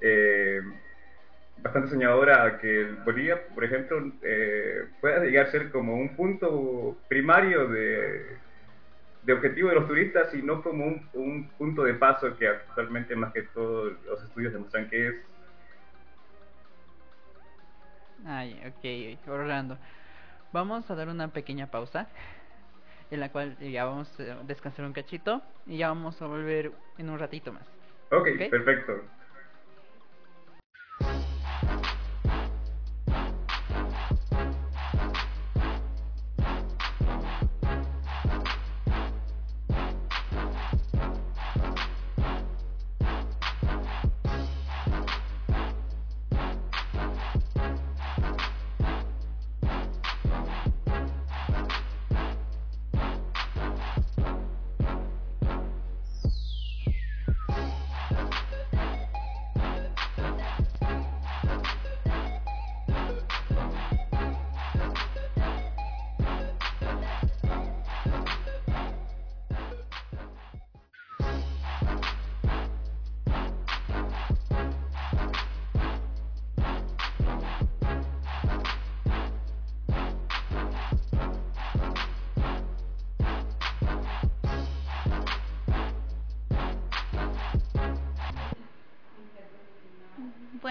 eh, 0.00 0.60
bastante 1.60 1.88
soñadora 1.88 2.56
que 2.60 2.84
Bolivia, 3.04 3.42
por 3.52 3.64
ejemplo, 3.64 4.12
eh, 4.22 4.84
pueda 5.00 5.24
llegar 5.24 5.46
a 5.46 5.50
ser 5.50 5.72
como 5.72 5.96
un 5.96 6.14
punto 6.14 6.98
primario 7.08 7.66
de, 7.66 8.36
de, 9.24 9.32
objetivo 9.32 9.70
de 9.70 9.74
los 9.74 9.88
turistas 9.88 10.32
y 10.34 10.42
no 10.42 10.62
como 10.62 10.86
un, 10.86 11.08
un, 11.14 11.48
punto 11.58 11.82
de 11.82 11.94
paso 11.94 12.38
que 12.38 12.46
actualmente 12.46 13.16
más 13.16 13.32
que 13.32 13.42
todos 13.42 13.94
los 14.06 14.22
estudios 14.22 14.52
demuestran 14.52 14.88
que 14.88 15.08
es. 15.08 15.31
Ay, 18.26 18.60
ok, 18.66 19.28
Orlando. 19.28 19.78
Vamos 20.52 20.90
a 20.90 20.94
dar 20.94 21.08
una 21.08 21.28
pequeña 21.28 21.66
pausa 21.68 22.08
en 23.10 23.20
la 23.20 23.30
cual 23.30 23.56
ya 23.58 23.84
vamos 23.84 24.08
a 24.20 24.42
descansar 24.44 24.84
un 24.84 24.92
cachito 24.92 25.42
y 25.66 25.78
ya 25.78 25.88
vamos 25.88 26.20
a 26.22 26.26
volver 26.26 26.72
en 26.98 27.10
un 27.10 27.18
ratito 27.18 27.52
más. 27.52 27.66
Ok, 28.10 28.28
¿Okay? 28.34 28.50
perfecto. 28.50 28.92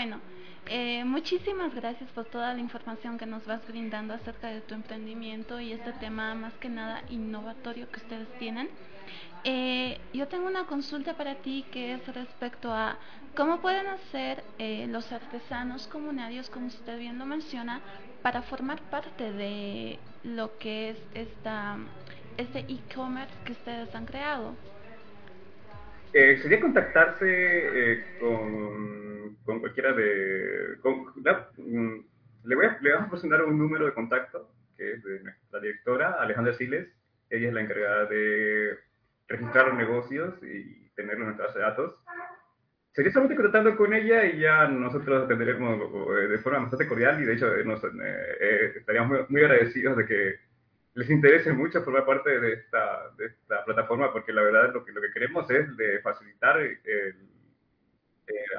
Bueno, 0.01 0.19
eh, 0.65 1.03
muchísimas 1.05 1.75
gracias 1.75 2.09
por 2.09 2.25
toda 2.25 2.55
la 2.55 2.59
información 2.59 3.19
que 3.19 3.27
nos 3.27 3.45
vas 3.45 3.61
brindando 3.67 4.15
acerca 4.15 4.47
de 4.47 4.61
tu 4.61 4.73
emprendimiento 4.73 5.59
y 5.59 5.73
este 5.73 5.93
tema 5.93 6.33
más 6.33 6.55
que 6.55 6.69
nada 6.69 7.03
innovatorio 7.09 7.87
que 7.91 7.99
ustedes 7.99 8.27
tienen. 8.39 8.67
Eh, 9.43 9.99
yo 10.11 10.27
tengo 10.27 10.47
una 10.47 10.65
consulta 10.65 11.15
para 11.15 11.35
ti 11.35 11.65
que 11.71 11.93
es 11.93 12.15
respecto 12.15 12.73
a 12.73 12.97
cómo 13.35 13.61
pueden 13.61 13.85
hacer 13.85 14.43
eh, 14.57 14.87
los 14.89 15.11
artesanos 15.11 15.85
comunarios, 15.85 16.49
como 16.49 16.65
usted 16.65 16.97
bien 16.97 17.19
lo 17.19 17.27
menciona, 17.27 17.79
para 18.23 18.41
formar 18.41 18.81
parte 18.89 19.31
de 19.31 19.99
lo 20.23 20.57
que 20.57 20.89
es 20.89 20.97
esta, 21.13 21.77
este 22.37 22.61
e-commerce 22.61 23.35
que 23.45 23.51
ustedes 23.51 23.93
han 23.93 24.07
creado. 24.07 24.55
sería 26.11 26.59
contactarse 26.59 28.03
con 28.19 29.10
con 29.43 29.59
cualquiera 29.59 29.93
de... 29.93 30.77
Mm, 31.57 31.99
le, 32.43 32.55
voy 32.55 32.65
a, 32.65 32.77
le 32.81 32.91
vamos 32.91 33.07
a 33.07 33.11
presentar 33.11 33.43
un 33.43 33.57
número 33.57 33.85
de 33.85 33.93
contacto, 33.93 34.51
que 34.77 34.93
es 34.93 35.03
de 35.03 35.19
nuestra 35.21 35.59
directora, 35.59 36.13
Alejandra 36.19 36.53
Siles. 36.53 36.87
Ella 37.29 37.47
es 37.47 37.53
la 37.53 37.61
encargada 37.61 38.05
de 38.05 38.77
registrar 39.27 39.67
los 39.67 39.77
negocios 39.77 40.35
y 40.43 40.89
tenerlos 40.95 41.29
en 41.29 41.37
nuestra 41.37 41.53
de 41.53 41.61
datos. 41.61 41.95
Sería 42.91 43.11
solamente 43.11 43.41
contactando 43.41 43.77
con 43.77 43.93
ella 43.93 44.25
y 44.25 44.39
ya 44.39 44.67
nosotros 44.67 45.23
atenderemos 45.23 45.79
eh, 46.17 46.27
de 46.27 46.37
forma 46.39 46.59
bastante 46.59 46.87
cordial 46.87 47.21
y 47.21 47.25
de 47.25 47.33
hecho 47.33 47.55
eh, 47.55 47.63
nos, 47.63 47.81
eh, 47.83 48.73
estaríamos 48.75 49.29
muy, 49.29 49.41
agradecidos 49.41 49.95
de 49.95 50.05
que 50.05 50.35
les 50.95 51.09
interese 51.09 51.53
mucho 51.53 51.81
formar 51.83 52.05
parte 52.05 52.37
de 52.37 52.51
esta, 52.51 53.09
de 53.17 53.27
esta 53.27 53.63
plataforma 53.63 54.11
porque 54.11 54.33
la 54.33 54.41
verdad 54.41 54.73
lo 54.73 54.83
que, 54.83 54.91
lo 54.91 55.01
que 55.01 55.11
queremos 55.11 55.49
es 55.49 55.77
de 55.77 55.99
facilitar 56.01 56.59
el 56.59 57.30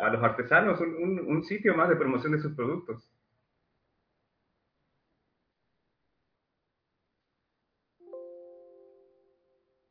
a 0.00 0.11
los 0.11 0.23
artesanos 0.23 0.81
un, 0.81 1.21
un, 1.26 1.45
sitio 1.45 1.75
más 1.75 1.88
de 1.88 1.97
promoción 1.97 2.33
de 2.33 2.40
sus 2.40 2.52
productos. 2.54 3.02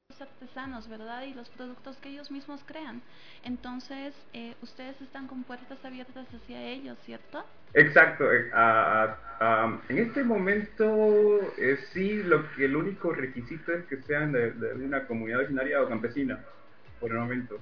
Los 0.10 0.22
artesanos, 0.22 0.90
¿verdad? 0.90 1.24
Y 1.24 1.34
los 1.34 1.50
productos 1.50 1.98
que 1.98 2.10
ellos 2.10 2.30
mismos 2.32 2.62
crean. 2.66 3.02
Entonces, 3.44 4.14
eh, 4.34 4.56
ustedes 4.62 5.00
están 5.02 5.28
con 5.28 5.44
puertas 5.44 5.84
abiertas 5.86 6.28
hacia 6.34 6.62
ellos, 6.62 6.98
¿cierto? 7.06 7.46
Exacto. 7.74 8.32
Eh, 8.32 8.52
en 9.90 9.98
este 9.98 10.24
momento, 10.24 11.40
eh, 11.58 11.78
sí, 11.94 12.22
lo 12.24 12.52
que 12.54 12.66
el 12.66 12.76
único 12.76 13.14
requisito 13.14 13.72
es 13.72 13.86
que 13.86 14.02
sean 14.02 14.34
de, 14.34 14.52
de 14.52 14.86
una 14.86 15.08
comunidad 15.08 15.40
originaria 15.40 15.82
o 15.82 15.88
campesina, 15.88 16.40
por 17.00 17.12
el 17.12 17.18
momento. 17.18 17.60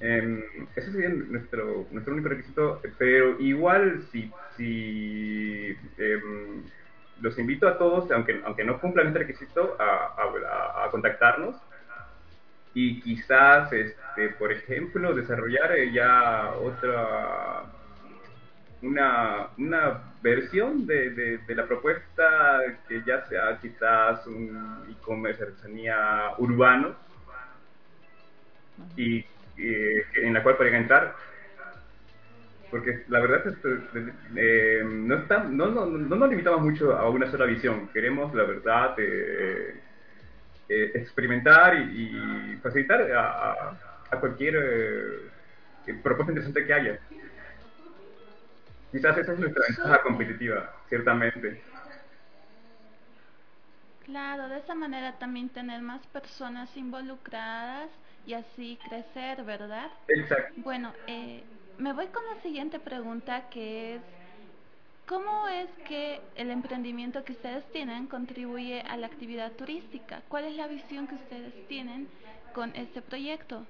Eh, 0.00 0.66
ese 0.74 0.92
sería 0.92 1.08
nuestro, 1.08 1.86
nuestro 1.90 2.14
único 2.14 2.28
requisito, 2.28 2.80
pero 2.98 3.40
igual 3.40 4.02
si, 4.10 4.30
si 4.56 5.76
em, 5.98 6.62
los 7.20 7.38
invito 7.38 7.66
a 7.68 7.78
todos, 7.78 8.10
aunque, 8.10 8.40
aunque 8.44 8.64
no 8.64 8.80
cumplan 8.80 9.08
este 9.08 9.20
requisito, 9.20 9.76
a, 9.78 10.84
a, 10.84 10.90
contactarnos. 10.90 11.56
Y 12.74 13.00
quizás, 13.00 13.72
este, 13.72 14.28
por 14.38 14.52
ejemplo, 14.52 15.14
desarrollar 15.14 15.74
ya 15.92 16.52
otra, 16.62 17.64
una, 18.82 19.48
una 19.56 20.12
versión 20.22 20.86
de, 20.86 21.38
de, 21.38 21.54
la 21.54 21.66
propuesta 21.66 22.60
que 22.86 23.02
ya 23.06 23.24
sea 23.26 23.58
quizás 23.60 24.26
un 24.26 24.84
e-commerce 24.90 25.42
artesanía 25.42 26.32
urbano. 26.38 26.94
Y, 28.96 29.24
en 29.58 30.34
la 30.34 30.42
cual 30.42 30.56
podrían 30.56 30.82
entrar 30.82 31.14
porque 32.70 33.04
la 33.08 33.20
verdad 33.20 33.46
es 33.46 33.56
que 33.58 33.78
eh, 34.36 34.84
no, 34.84 35.14
está, 35.16 35.44
no, 35.44 35.66
no, 35.66 35.86
no, 35.86 36.16
nos 36.16 36.28
limitamos 36.28 36.60
mucho 36.62 36.96
a 36.96 37.08
una 37.08 37.30
sola 37.30 37.44
visión, 37.44 37.88
queremos 37.88 38.34
la 38.34 38.42
verdad 38.42 38.94
eh, 38.98 39.80
eh, 40.68 40.90
experimentar 40.94 41.76
y, 41.76 42.56
facilitar 42.62 43.00
a, 43.12 43.78
a 44.10 44.20
cualquier 44.20 44.54
propuesta 46.02 46.32
interesante 46.32 46.66
que 46.66 46.72
haya. 46.72 46.98
Quizás 48.90 49.18
esa 49.18 49.32
es 49.32 49.38
nuestra 49.38 49.64
ventaja 49.68 50.02
competitiva, 50.02 50.72
ciertamente. 50.88 51.62
Claro, 54.04 54.48
de 54.48 54.58
esa 54.58 54.74
manera 54.74 55.18
también 55.18 55.48
tener 55.48 55.82
más 55.82 56.06
personas 56.08 56.76
involucradas 56.76 57.90
y 58.26 58.34
así 58.34 58.78
crecer, 58.88 59.44
¿verdad? 59.44 59.90
Exacto. 60.08 60.54
Bueno, 60.58 60.92
eh, 61.06 61.42
me 61.78 61.92
voy 61.92 62.06
con 62.06 62.22
la 62.34 62.42
siguiente 62.42 62.78
pregunta 62.78 63.48
que 63.50 63.96
es, 63.96 64.02
¿cómo 65.06 65.48
es 65.48 65.68
que 65.86 66.20
el 66.34 66.50
emprendimiento 66.50 67.24
que 67.24 67.32
ustedes 67.32 67.64
tienen 67.72 68.06
contribuye 68.06 68.80
a 68.80 68.96
la 68.96 69.06
actividad 69.06 69.52
turística? 69.52 70.22
¿Cuál 70.28 70.44
es 70.46 70.56
la 70.56 70.66
visión 70.66 71.06
que 71.06 71.14
ustedes 71.14 71.52
tienen 71.68 72.08
con 72.52 72.74
este 72.74 73.00
proyecto? 73.02 73.64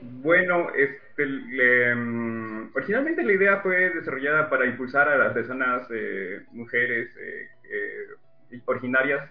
Bueno, 0.00 0.68
este, 0.74 1.94
mm, 1.94 2.72
originalmente 2.74 3.22
la 3.22 3.32
idea 3.32 3.60
fue 3.60 3.90
desarrollada 3.90 4.50
para 4.50 4.66
impulsar 4.66 5.08
a 5.08 5.16
las 5.16 5.32
personas, 5.32 5.86
eh, 5.90 6.42
mujeres 6.52 7.08
eh, 7.16 7.48
eh, 7.70 8.60
originarias 8.66 9.28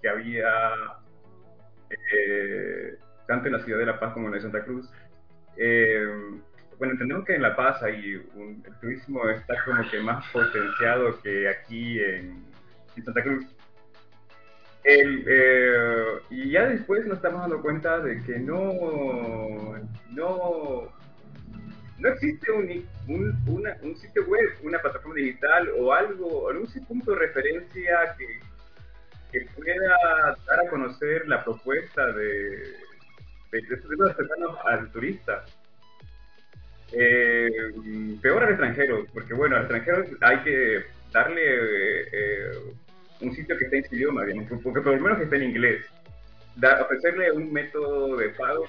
que 0.00 0.08
había 0.08 0.42
tanto 3.26 3.46
en 3.46 3.52
la 3.52 3.64
ciudad 3.64 3.78
de 3.78 3.86
La 3.86 4.00
Paz 4.00 4.12
como 4.14 4.26
en 4.26 4.32
la 4.32 4.36
de 4.36 4.42
Santa 4.42 4.64
Cruz. 4.64 4.88
bueno, 6.78 6.92
entendemos 6.92 7.24
que 7.24 7.34
en 7.34 7.42
La 7.42 7.56
Paz 7.56 7.82
hay 7.82 8.16
un, 8.34 8.62
el 8.66 8.74
turismo 8.80 9.28
está 9.28 9.54
como 9.64 9.88
que 9.90 10.00
más 10.00 10.24
potenciado 10.32 11.20
que 11.22 11.48
aquí 11.48 12.00
en 12.00 12.44
Santa 13.04 13.22
Cruz. 13.22 13.46
El, 14.84 15.24
eh, 15.28 16.18
y 16.30 16.50
ya 16.50 16.66
después 16.66 17.06
nos 17.06 17.18
estamos 17.18 17.42
dando 17.42 17.62
cuenta 17.62 18.00
de 18.00 18.20
que 18.24 18.38
no, 18.40 19.78
no, 20.10 20.92
no 21.98 22.08
existe 22.08 22.50
un, 22.50 22.84
un, 23.06 23.68
un, 23.82 23.96
sitio 23.96 24.24
web, 24.26 24.50
una 24.64 24.80
plataforma 24.80 25.14
digital 25.14 25.68
o 25.78 25.92
algo, 25.92 26.48
algún 26.48 26.66
punto 26.88 27.12
de 27.12 27.18
referencia 27.18 28.16
que, 28.18 28.40
que 29.32 29.40
pueda 29.56 30.36
dar 30.46 30.60
a 30.60 30.68
conocer 30.68 31.26
la 31.26 31.42
propuesta 31.42 32.12
de, 32.12 32.76
de, 33.50 33.60
de 33.60 34.10
artesanos 34.10 34.58
al 34.64 34.92
turista. 34.92 35.44
Eh, 36.92 37.50
peor 38.20 38.44
al 38.44 38.50
extranjero, 38.50 39.06
porque 39.14 39.32
bueno, 39.32 39.56
al 39.56 39.62
extranjero 39.62 40.04
hay 40.20 40.38
que 40.40 40.84
darle 41.10 41.42
eh, 42.12 42.50
un 43.22 43.34
sitio 43.34 43.56
que 43.56 43.64
esté 43.64 43.78
en 43.78 43.84
su 43.84 43.94
idioma, 43.94 44.22
porque 44.62 44.80
por 44.80 44.94
lo 44.94 45.00
menos 45.00 45.18
que 45.18 45.24
esté 45.24 45.36
en 45.36 45.44
inglés. 45.44 45.86
Da, 46.56 46.82
ofrecerle 46.82 47.32
un 47.32 47.50
método 47.50 48.16
de 48.18 48.28
pago 48.30 48.66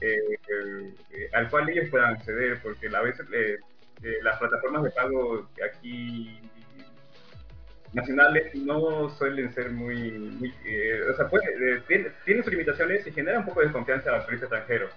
eh, 0.00 0.16
eh, 0.48 1.28
al 1.32 1.50
cual 1.50 1.68
ellos 1.68 1.88
puedan 1.90 2.14
acceder, 2.14 2.60
porque 2.62 2.88
a 2.94 3.00
veces 3.00 3.26
eh, 3.32 3.58
las 4.22 4.38
plataformas 4.38 4.84
de 4.84 4.90
pago 4.90 5.48
aquí 5.68 6.21
nacionales 7.92 8.54
no 8.54 9.10
suelen 9.10 9.52
ser 9.52 9.70
muy, 9.70 10.52
o 11.10 11.16
sea, 11.16 11.28
tienen 11.86 12.44
sus 12.44 12.52
limitaciones 12.52 13.06
y 13.06 13.12
genera 13.12 13.40
un 13.40 13.44
poco 13.44 13.60
de 13.60 13.66
desconfianza 13.66 14.14
al 14.14 14.24
turista 14.24 14.46
extranjero. 14.46 14.88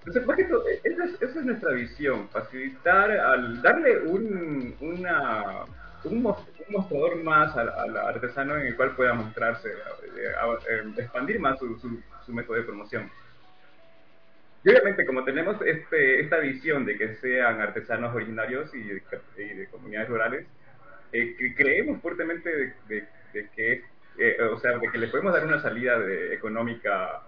Entonces, 0.00 0.24
por 0.24 0.34
ejemplo, 0.34 0.64
esa 0.82 1.04
es, 1.04 1.36
nuestra 1.44 1.72
visión, 1.72 2.28
facilitar, 2.30 3.10
al 3.12 3.62
darle 3.62 3.98
un, 4.00 4.74
una 4.80 5.64
un, 6.04 6.22
mostrador 6.68 7.22
más 7.22 7.56
al, 7.56 7.96
artesano 7.96 8.56
en 8.56 8.66
el 8.66 8.76
cual 8.76 8.96
pueda 8.96 9.14
mostrarse, 9.14 9.68
eh, 9.68 10.32
eh, 10.68 10.92
expandir 10.96 11.38
más 11.38 11.58
su, 11.58 11.78
su, 12.26 12.32
método 12.32 12.56
de 12.56 12.62
promoción. 12.64 13.10
Y 14.64 14.70
obviamente, 14.70 15.06
como 15.06 15.24
tenemos 15.24 15.56
este, 15.64 16.20
esta 16.20 16.38
visión 16.38 16.84
de 16.84 16.96
que 16.96 17.14
sean 17.16 17.60
artesanos 17.60 18.14
originarios 18.14 18.74
y 18.74 18.82
de, 18.82 19.68
comunidades 19.70 20.08
rurales, 20.08 20.46
eh, 21.12 21.54
creemos 21.56 22.00
fuertemente 22.00 22.74
de, 22.88 23.04
que, 23.54 23.82
o 24.50 24.58
sea, 24.58 24.78
de 24.78 24.88
que 24.90 24.98
le 24.98 25.08
podemos 25.08 25.32
dar 25.32 25.44
una 25.44 25.60
salida 25.60 25.98
económica 26.32 27.22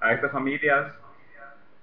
a, 0.00 0.12
estas 0.12 0.30
familias 0.32 0.92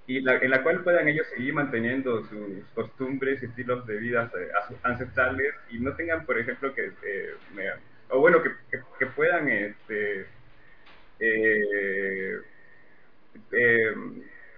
y 0.07 0.21
la, 0.21 0.37
en 0.37 0.51
la 0.51 0.61
cual 0.61 0.83
puedan 0.83 1.07
ellos 1.07 1.27
seguir 1.27 1.53
manteniendo 1.53 2.23
sus 2.25 2.63
costumbres 2.73 3.41
y 3.41 3.47
estilos 3.47 3.85
de 3.87 3.97
vida 3.97 4.31
eh, 4.39 4.49
ancestrales 4.83 5.53
y 5.69 5.79
no 5.79 5.95
tengan, 5.95 6.25
por 6.25 6.37
ejemplo, 6.37 6.73
que, 6.73 6.91
eh, 7.03 7.33
o 8.09 8.19
bueno, 8.19 8.41
que, 8.43 8.51
que, 8.99 9.05
puedan 9.07 9.49
este, 9.49 10.27
eh, 11.19 12.39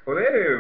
poder 0.04 0.58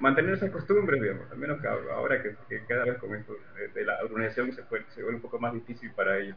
mantener 0.00 0.34
esas 0.34 0.50
costumbres, 0.50 1.00
digamos, 1.00 1.30
al 1.30 1.38
menos 1.38 1.64
ahora 1.64 2.22
que, 2.22 2.34
cada 2.66 2.84
vez 2.84 2.98
con 2.98 3.14
esto 3.14 3.36
de, 3.74 3.84
la 3.84 3.98
organización 4.02 4.52
se, 4.52 4.62
se 4.62 5.02
vuelve 5.02 5.16
un 5.16 5.22
poco 5.22 5.38
más 5.38 5.54
difícil 5.54 5.92
para 5.92 6.18
ellos. 6.18 6.36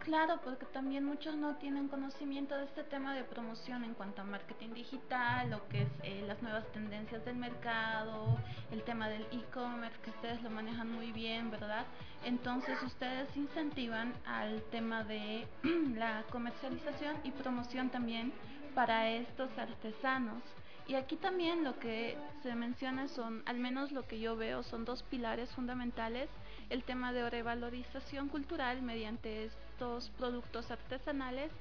Claro, 0.00 0.40
porque 0.42 0.64
también 0.66 1.04
muchos 1.04 1.36
no 1.36 1.56
tienen 1.56 1.88
conocimiento 1.88 2.56
de 2.56 2.64
este 2.64 2.82
tema 2.84 3.14
de 3.14 3.22
promoción 3.22 3.84
en 3.84 3.92
cuanto 3.92 4.22
a 4.22 4.24
marketing 4.24 4.70
digital, 4.72 5.50
lo 5.50 5.68
que 5.68 5.82
es 5.82 5.88
eh, 6.02 6.24
las 6.26 6.40
nuevas 6.40 6.66
tendencias 6.72 7.22
del 7.26 7.36
mercado, 7.36 8.38
el 8.72 8.82
tema 8.82 9.10
del 9.10 9.22
e-commerce, 9.30 9.98
que 10.02 10.10
ustedes 10.10 10.42
lo 10.42 10.48
manejan 10.48 10.90
muy 10.90 11.12
bien, 11.12 11.50
¿verdad? 11.50 11.84
Entonces 12.24 12.82
ustedes 12.82 13.28
incentivan 13.36 14.14
al 14.24 14.62
tema 14.70 15.04
de 15.04 15.46
la 15.94 16.24
comercialización 16.30 17.16
y 17.22 17.30
promoción 17.32 17.90
también 17.90 18.32
para 18.74 19.10
estos 19.10 19.50
artesanos. 19.58 20.42
Y 20.90 20.96
aquí 20.96 21.14
también 21.14 21.62
lo 21.62 21.78
que 21.78 22.18
se 22.42 22.52
menciona 22.56 23.06
son, 23.06 23.44
al 23.46 23.60
menos 23.60 23.92
lo 23.92 24.08
que 24.08 24.18
yo 24.18 24.34
veo, 24.34 24.64
son 24.64 24.84
dos 24.84 25.04
pilares 25.04 25.48
fundamentales 25.50 26.28
el 26.68 26.82
tema 26.82 27.12
de 27.12 27.30
revalorización 27.30 28.28
cultural 28.28 28.82
mediante 28.82 29.44
estos 29.44 30.10
productos 30.18 30.68
artesanales 30.68 31.52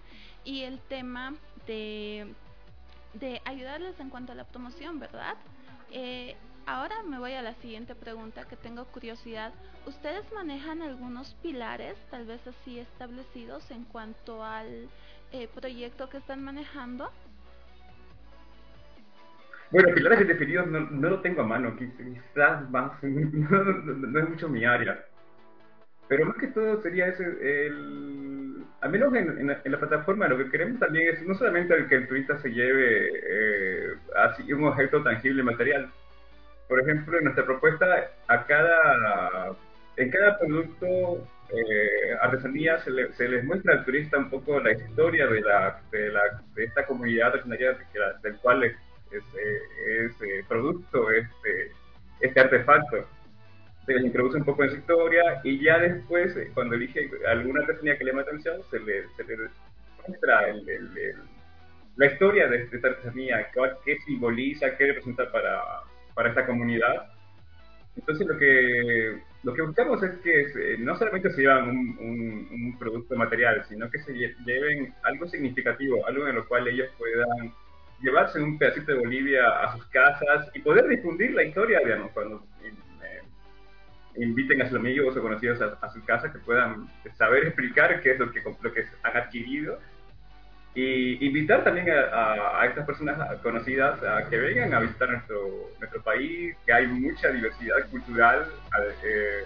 y 0.44 0.62
el 0.62 0.80
tema 0.80 1.36
de, 1.68 2.34
ayudarles 3.46 4.00
en 4.00 4.10
cuanto 4.10 4.32
a 4.32 4.36
la 4.36 4.46
promoción, 4.46 5.00
¿verdad? 5.00 5.36
Eh, 5.92 6.36
ahora 6.66 7.04
me 7.04 7.20
voy 7.20 7.34
a 7.34 7.44
la 7.44 7.54
siguiente 7.62 7.94
pregunta 7.94 8.48
que 8.48 8.56
tengo 8.56 8.86
curiosidad. 8.86 9.54
¿Ustedes 9.86 10.26
manejan 10.34 10.82
algunos 10.82 11.36
pilares, 11.44 12.00
tal 12.10 12.26
vez 12.26 12.42
así 12.48 12.80
establecidos, 12.80 13.70
en 13.70 13.84
cuanto 13.84 14.44
al 14.44 14.90
eh, 15.32 15.48
proyecto 15.54 16.10
que 16.10 16.18
están 16.18 16.44
manejando? 16.44 17.12
Bueno, 19.72 19.94
pilares 19.94 20.28
definidos 20.28 20.68
no, 20.68 20.80
no 20.80 21.10
lo 21.10 21.22
tengo 21.22 21.42
a 21.42 21.46
mano, 21.46 21.76
quizás 21.78 22.70
más, 22.72 22.92
no, 23.04 24.20
es 24.20 24.30
mucho 24.30 24.50
mi 24.50 24.66
área. 24.66 25.06
Pero 26.08 26.26
más 26.26 26.38
que 26.38 26.48
todo 26.48 26.82
sería 26.82 27.08
ese, 27.08 27.24
el, 27.24 28.64
al 28.82 28.90
menos 28.90 29.14
en, 29.14 29.40
en, 29.40 29.72
la, 29.72 29.80
plataforma, 29.80 30.28
lo 30.28 30.40
que 30.40 30.50
queremos 30.50 30.80
también 30.80 31.14
es 31.14 31.22
no 31.22 31.36
solamente 31.36 31.86
que 31.88 31.96
el 31.96 32.08
turista 32.08 32.40
se 32.40 32.50
lleve 32.50 33.12
eh, 33.14 33.94
así 34.16 34.52
un 34.52 34.64
objeto 34.64 35.04
tangible 35.04 35.44
material. 35.44 35.92
Por 36.68 36.80
ejemplo, 36.82 37.20
en 37.20 37.26
nuestra 37.26 37.46
propuesta, 37.46 37.86
a 38.28 38.46
cada, 38.48 39.56
en 39.98 40.10
cada 40.10 40.40
producto 40.40 41.28
eh, 41.50 42.18
artesanía 42.22 42.80
se, 42.80 42.90
le, 42.90 43.14
se, 43.14 43.30
les 43.30 43.44
muestra 43.44 43.74
al 43.74 43.86
turista 43.86 44.18
un 44.18 44.32
poco 44.32 44.60
la 44.60 44.72
historia 44.72 45.28
de, 45.28 45.42
la, 45.42 45.80
de, 45.92 46.10
la, 46.10 46.22
de 46.56 46.64
esta 46.64 46.88
comunidad 46.88 47.36
artesanía 47.36 47.78
del 48.24 48.38
cual 48.38 48.64
es 49.12 50.12
ese 50.12 50.44
producto, 50.48 51.10
este, 51.12 51.72
este 52.20 52.40
artefacto. 52.40 53.08
Se 53.86 53.94
les 53.94 54.06
introduce 54.06 54.38
un 54.38 54.46
poco 54.46 54.64
en 54.64 54.72
su 54.72 54.78
historia 54.78 55.42
y 55.44 55.64
ya 55.64 55.80
después, 55.80 56.36
eh, 56.36 56.52
cuando 56.54 56.76
elige 56.76 57.10
alguna 57.28 57.62
artesanía 57.62 57.98
que 57.98 58.04
le 58.04 58.12
llama 58.12 58.22
atención, 58.22 58.62
se 58.70 58.80
le, 58.80 59.08
se 59.16 59.24
le 59.24 59.50
muestra 60.08 60.42
la 61.96 62.06
historia 62.06 62.48
de, 62.48 62.70
esta 62.72 62.88
artesanía, 62.88 63.48
qué, 63.84 63.98
simboliza, 64.06 64.78
qué 64.78 64.88
representa 64.88 65.32
para, 65.32 65.62
para 66.14 66.30
esta 66.30 66.46
comunidad. 66.46 67.12
Entonces 67.96 68.28
lo 68.28 68.38
que, 68.38 69.20
lo 69.44 69.54
que 69.54 69.62
buscamos 69.62 70.02
es 70.04 70.12
que 70.20 70.42
eh, 70.42 70.78
no 70.78 70.98
solamente 70.98 71.32
se 71.32 71.42
llevan 71.42 71.70
un, 71.70 71.98
un, 72.00 72.50
un, 72.52 72.78
producto 72.78 73.16
material, 73.16 73.66
sino 73.68 73.90
que 73.90 74.00
se 74.00 74.14
lleven 74.14 74.94
algo 75.04 75.28
significativo, 75.28 76.06
algo 76.06 76.28
en 76.28 76.36
lo 76.36 76.48
cual 76.48 76.68
ellos 76.68 76.90
puedan 76.98 77.54
llevarse 78.02 78.42
un 78.42 78.58
pedacito 78.58 78.92
de 78.92 79.00
Bolivia 79.00 79.48
a 79.64 79.76
sus 79.76 79.86
casas 79.88 80.50
y 80.54 80.60
poder 80.60 80.88
difundir 80.88 81.32
la 81.34 81.44
historia, 81.44 81.80
digamos, 81.80 82.12
cuando, 82.12 82.44
inviten 84.16 84.62
a 84.62 84.68
sus 84.68 84.78
amigos 84.78 85.16
o 85.16 85.22
conocidos 85.22 85.62
a, 85.62 85.90
su 85.90 86.04
casa 86.04 86.32
que 86.32 86.40
puedan 86.40 86.90
saber 87.18 87.46
explicar 87.46 88.02
qué 88.02 88.12
es 88.12 88.20
lo 88.20 88.32
que, 88.32 88.42
lo 88.42 88.74
que 88.74 88.86
han 89.04 89.18
adquirido. 89.18 89.80
Y 90.76 91.26
invitar 91.26 91.64
también 91.64 91.88
a, 91.90 92.66
estas 92.66 92.86
personas 92.86 93.40
conocidas 93.42 94.02
a 94.04 94.30
que 94.30 94.38
vengan 94.38 94.74
a 94.74 94.80
visitar 94.80 95.10
nuestro, 95.10 95.72
nuestro 95.80 96.02
país, 96.04 96.56
que 96.66 96.74
hay 96.74 96.88
mucha 96.88 97.30
diversidad 97.30 97.90
cultural 97.90 98.48
eh, 99.04 99.46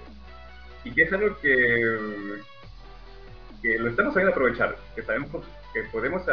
y 0.84 0.92
que 0.92 1.04
es 1.04 1.14
algo 1.14 1.38
que, 1.40 2.40
que 3.62 3.80
lo 3.80 3.90
estamos 3.90 4.14
sabiendo 4.14 4.32
aprovechar, 4.32 4.76
que 4.96 5.02
sabemos 5.04 5.46
que 5.74 5.84
podemos 5.84 6.24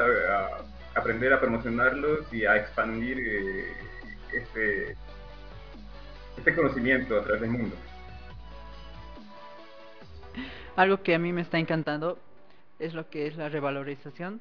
aprender 1.01 1.33
a 1.33 1.41
promocionarlos 1.41 2.33
y 2.33 2.45
a 2.45 2.57
expandir 2.57 3.19
eh, 3.19 3.73
este, 4.33 4.97
este 6.37 6.55
conocimiento 6.55 7.19
a 7.19 7.23
través 7.23 7.41
del 7.43 7.51
mundo. 7.51 7.77
Algo 10.77 11.03
que 11.03 11.15
a 11.15 11.19
mí 11.19 11.33
me 11.33 11.43
está 11.43 11.59
encantando 11.59 12.19
es 12.79 12.95
lo 12.95 13.11
que 13.11 13.27
es 13.27 13.37
la 13.37 13.49
revalorización 13.49 14.41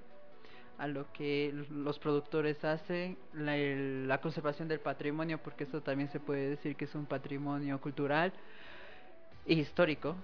a 0.79 0.87
lo 0.87 1.11
que 1.11 1.53
los 1.69 1.99
productores 1.99 2.63
hacen, 2.63 3.17
la, 3.33 4.21
conservación 4.21 4.69
del 4.69 4.79
patrimonio, 4.79 5.37
porque 5.37 5.65
esto 5.65 5.81
también 5.81 6.09
se 6.09 6.21
puede 6.21 6.51
decir 6.51 6.77
que 6.77 6.85
es 6.85 6.95
un 6.95 7.05
patrimonio 7.05 7.81
cultural 7.81 8.31
e 9.45 9.55
histórico. 9.55 10.15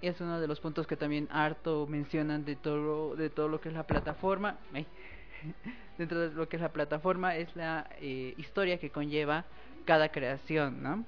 Es 0.00 0.20
uno 0.20 0.40
de 0.40 0.46
los 0.46 0.60
puntos 0.60 0.86
que 0.86 0.96
también 0.96 1.26
harto 1.32 1.88
mencionan 1.88 2.44
de 2.44 2.54
todo, 2.54 3.16
de 3.16 3.30
todo 3.30 3.48
lo 3.48 3.60
que 3.60 3.68
es 3.68 3.74
la 3.74 3.84
plataforma. 3.84 4.58
Dentro 5.98 6.20
de 6.20 6.34
lo 6.34 6.48
que 6.48 6.56
es 6.56 6.62
la 6.62 6.72
plataforma 6.72 7.36
es 7.36 7.54
la 7.56 7.88
eh, 8.00 8.34
historia 8.36 8.78
que 8.78 8.90
conlleva 8.90 9.44
cada 9.84 10.10
creación, 10.10 10.82
¿no? 10.82 11.04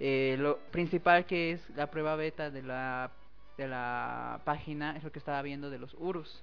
Eh, 0.00 0.36
lo 0.38 0.58
principal 0.72 1.24
que 1.24 1.52
es 1.52 1.70
la 1.70 1.90
prueba 1.90 2.16
beta 2.16 2.50
de 2.50 2.62
la, 2.62 3.12
de 3.56 3.68
la 3.68 4.40
página 4.44 4.96
es 4.96 5.04
lo 5.04 5.12
que 5.12 5.18
estaba 5.18 5.40
viendo 5.42 5.70
de 5.70 5.78
los 5.78 5.94
URUS. 5.94 6.42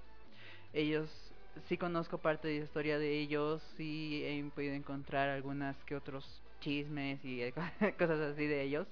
Ellos 0.74 1.10
sí 1.68 1.78
conozco 1.78 2.18
parte 2.18 2.48
de 2.48 2.60
la 2.60 2.66
historia 2.66 2.98
de 2.98 3.20
ellos, 3.20 3.62
sí 3.76 4.24
he 4.24 4.44
podido 4.56 4.74
encontrar 4.74 5.30
algunas 5.30 5.76
que 5.84 5.96
otros 5.96 6.42
chismes 6.62 7.20
y 7.26 7.42
cosas 7.98 8.20
así 8.20 8.48
de 8.48 8.62
ellos. 8.62 8.88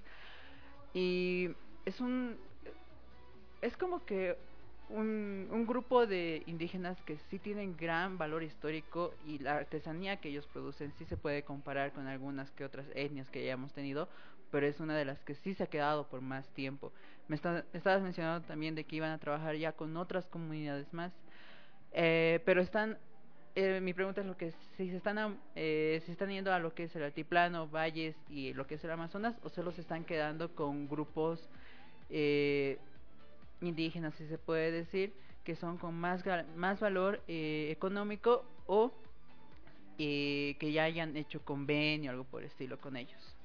Y 0.93 1.49
es 1.85 2.01
un 2.01 2.37
es 3.61 3.75
como 3.77 4.05
que 4.05 4.37
un, 4.89 5.47
un 5.51 5.65
grupo 5.65 6.05
de 6.05 6.43
indígenas 6.47 7.01
que 7.03 7.17
sí 7.29 7.39
tienen 7.39 7.77
gran 7.77 8.17
valor 8.17 8.43
histórico 8.43 9.13
y 9.25 9.39
la 9.39 9.57
artesanía 9.57 10.17
que 10.17 10.29
ellos 10.29 10.47
producen 10.47 10.91
sí 10.97 11.05
se 11.05 11.17
puede 11.17 11.43
comparar 11.43 11.93
con 11.93 12.07
algunas 12.07 12.51
que 12.51 12.65
otras 12.65 12.87
etnias 12.95 13.29
que 13.29 13.39
hayamos 13.39 13.73
tenido, 13.73 14.09
pero 14.51 14.65
es 14.65 14.79
una 14.79 14.97
de 14.97 15.05
las 15.05 15.19
que 15.21 15.35
sí 15.35 15.53
se 15.53 15.63
ha 15.63 15.67
quedado 15.67 16.07
por 16.07 16.21
más 16.21 16.47
tiempo. 16.49 16.91
Me, 17.27 17.35
estabas 17.35 18.01
mencionando 18.01 18.45
también 18.47 18.75
de 18.75 18.83
que 18.83 18.95
iban 18.95 19.11
a 19.11 19.19
trabajar 19.19 19.55
ya 19.55 19.73
con 19.73 19.95
otras 19.97 20.27
comunidades 20.27 20.91
más. 20.93 21.13
Eh, 21.91 22.41
pero 22.45 22.61
están, 22.61 22.97
eh, 23.55 23.79
mi 23.81 23.93
pregunta 23.93 24.21
es 24.21 24.27
lo 24.27 24.37
que 24.37 24.51
si 24.75 24.89
se 24.89 24.97
están, 24.97 25.39
eh, 25.55 26.01
si 26.05 26.11
están 26.11 26.29
yendo 26.29 26.51
a 26.51 26.59
lo 26.59 26.73
que 26.73 26.83
es 26.83 26.95
el 26.95 27.03
altiplano, 27.03 27.67
valles 27.67 28.15
y 28.27 28.53
lo 28.53 28.65
que 28.65 28.75
es 28.75 28.83
el 28.83 28.91
Amazonas, 28.91 29.39
o 29.43 29.49
solo 29.49 29.71
se 29.71 29.81
están 29.81 30.03
quedando 30.03 30.55
con 30.55 30.87
grupos 30.87 31.49
eh, 32.09 32.79
indígenas, 33.61 34.13
si 34.15 34.27
se 34.27 34.37
puede 34.37 34.71
decir, 34.71 35.13
que 35.43 35.55
son 35.55 35.77
con 35.77 35.95
más, 35.95 36.23
más 36.55 36.79
valor 36.79 37.21
eh, 37.27 37.69
económico 37.71 38.45
o 38.67 38.91
eh, 39.97 40.55
que 40.59 40.71
ya 40.71 40.83
hayan 40.83 41.17
hecho 41.17 41.41
convenio 41.43 42.11
algo 42.11 42.23
por 42.23 42.41
el 42.41 42.47
estilo 42.47 42.77
con 42.77 42.95
ellos. 42.95 43.35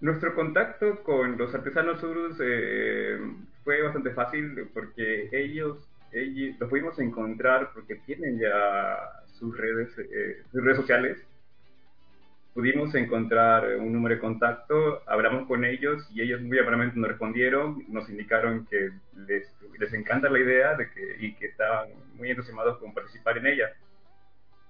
Nuestro 0.00 0.34
contacto 0.34 1.02
con 1.04 1.38
los 1.38 1.54
artesanos 1.54 2.02
urus 2.02 2.36
eh, 2.42 3.18
fue 3.62 3.82
bastante 3.82 4.10
fácil 4.10 4.68
porque 4.74 5.28
ellos 5.32 5.88
ellos, 6.12 6.56
los 6.60 6.68
pudimos 6.68 6.98
encontrar 6.98 7.70
porque 7.74 7.96
tienen 8.06 8.38
ya 8.38 8.96
sus 9.38 9.56
redes, 9.56 9.96
eh, 9.98 10.42
sus 10.52 10.62
redes 10.62 10.76
sociales. 10.76 11.18
Pudimos 12.54 12.94
encontrar 12.94 13.76
un 13.78 13.92
número 13.92 14.16
de 14.16 14.20
contacto, 14.20 15.02
hablamos 15.06 15.46
con 15.46 15.64
ellos 15.64 16.06
y 16.12 16.20
ellos 16.20 16.42
muy 16.42 16.58
amablemente 16.58 16.98
nos 16.98 17.08
respondieron, 17.08 17.82
nos 17.88 18.08
indicaron 18.10 18.66
que 18.66 18.90
les, 19.26 19.50
les 19.78 19.92
encanta 19.94 20.28
la 20.28 20.38
idea 20.38 20.74
de 20.74 20.90
que, 20.90 21.16
y 21.18 21.34
que 21.34 21.46
estaban 21.46 21.88
muy 22.14 22.30
entusiasmados 22.30 22.78
con 22.78 22.92
participar 22.92 23.38
en 23.38 23.46
ella. 23.46 23.72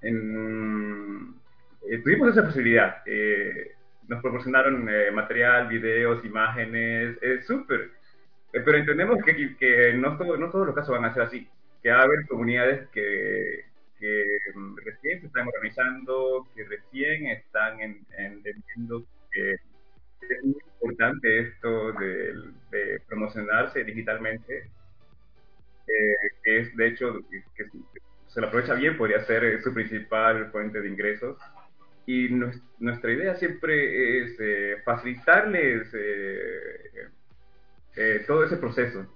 En, 0.01 1.35
eh, 1.91 1.99
tuvimos 1.99 2.31
esa 2.31 2.45
posibilidad. 2.45 3.03
Eh, 3.05 3.73
nos 4.07 4.23
proporcionaron 4.23 4.89
material, 5.15 5.69
videos, 5.69 6.25
imágenes, 6.25 7.17
es 7.21 7.47
súper 7.47 7.91
eh, 8.53 8.61
pero 8.65 8.79
entendemos 8.79 9.19
que, 9.25 9.57
que 9.57 9.95
no, 9.95 10.17
todo, 10.17 10.37
no 10.37 10.51
todos 10.51 10.67
los 10.67 10.75
casos 10.75 10.95
van 10.95 11.07
a 11.07 11.15
ser 11.15 11.23
así, 11.23 11.49
que 11.83 11.91
va 11.91 12.01
a 12.01 12.03
haber 12.03 12.27
comunidades 12.27 12.89
que, 12.91 13.65
que 14.03 14.39
recién 14.85 15.21
se 15.21 15.29
están 15.29 15.47
organizando, 15.47 16.49
que 16.57 16.65
recién 16.65 17.29
están 17.29 17.81
entendiendo 17.81 19.07
que 19.31 19.53
es 19.53 19.61
muy 20.43 20.57
importante 20.75 21.39
esto 21.39 21.93
de, 21.93 23.01
promocionarse 23.07 23.85
digitalmente, 23.85 24.69
eh, 25.87 26.15
que 26.43 26.59
es 26.59 26.77
de 26.77 26.89
hecho, 26.89 27.21
que, 27.55 27.67
se 28.27 28.41
lo 28.41 28.49
aprovecha 28.49 28.75
bien, 28.75 28.97
podría 28.97 29.25
ser 29.25 29.63
su 29.63 29.73
principal 29.73 30.51
fuente 30.51 30.81
de 30.81 30.89
ingresos. 30.89 31.39
Y 32.05 32.29
nuestra 32.81 33.13
idea 33.13 33.37
siempre 33.37 34.25
es 34.25 34.37
eh, 34.41 34.79
facilitarles 34.85 35.89
eh, 35.95 37.05
todo 38.27 38.43
ese 38.43 38.57
proceso. 38.57 39.07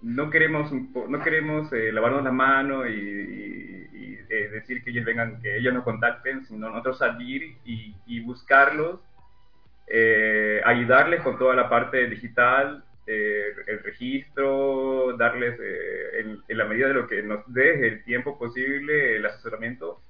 No 0.00 0.30
queremos, 0.30 0.72
no 0.72 1.22
queremos 1.22 1.72
eh, 1.72 1.92
lavarnos 1.92 2.24
la 2.24 2.32
mano 2.32 2.86
y, 2.86 3.88
eh, 4.30 4.48
decir 4.52 4.84
que 4.84 4.90
ellos 4.90 5.04
vengan, 5.04 5.40
que 5.40 5.56
ellos 5.56 5.72
nos 5.72 5.84
contacten, 5.84 6.44
sino 6.46 6.68
nosotros 6.68 6.98
salir 6.98 7.56
y, 7.64 8.20
buscarlos, 8.20 9.00
ayudarles 10.64 11.22
con 11.22 11.38
toda 11.38 11.54
la 11.54 11.68
parte 11.68 12.06
digital, 12.08 12.84
el 13.06 13.82
registro, 13.82 15.16
darles 15.16 15.58
en, 16.18 16.42
la 16.48 16.66
medida 16.66 16.88
de 16.88 16.94
lo 16.94 17.06
que 17.06 17.22
nos 17.22 17.40
dé 17.52 17.86
el 17.86 18.04
tiempo 18.04 18.38
posible 18.38 19.16
el 19.16 19.24
asesoramiento 19.24 20.02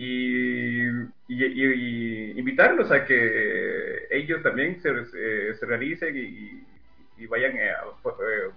y, 0.00 0.88
invitarlos 2.38 2.90
a 2.90 3.04
que 3.04 4.06
ellos 4.10 4.42
también 4.42 4.80
se, 4.80 5.66
realicen 5.66 6.16
y, 6.16 7.26
vayan 7.26 7.54
eh, 7.58 7.68
eh, 7.68 8.50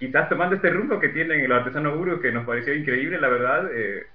quizás 0.00 0.28
tomando 0.28 0.56
este 0.56 0.70
rumbo 0.70 0.98
que 0.98 1.10
tienen 1.10 1.48
los 1.48 1.58
artesanos 1.58 1.96
Uru, 1.96 2.20
que 2.20 2.32
nos 2.32 2.44
pareció 2.44 2.74
increíble, 2.74 3.20
la 3.20 3.28
verdad, 3.28 3.70
eh, 3.72 4.06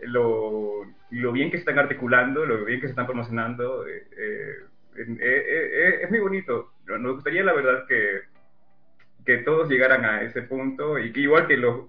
lo, 0.00 0.84
lo, 1.10 1.32
bien 1.32 1.50
que 1.50 1.58
se 1.58 1.60
están 1.60 1.78
articulando, 1.78 2.44
lo 2.44 2.64
bien 2.64 2.80
que 2.80 2.88
se 2.88 2.92
están 2.92 3.06
promocionando, 3.06 3.86
es 3.86 6.10
muy 6.10 6.18
bonito. 6.18 6.72
Nos 6.86 7.14
gustaría, 7.14 7.44
la 7.44 7.52
verdad, 7.52 7.86
que, 7.86 8.22
que 9.24 9.38
todos 9.38 9.68
llegaran 9.68 10.04
a 10.04 10.22
ese 10.22 10.42
punto 10.42 10.98
y 10.98 11.12
que 11.12 11.20
igual 11.20 11.46
que 11.46 11.56
los 11.56 11.86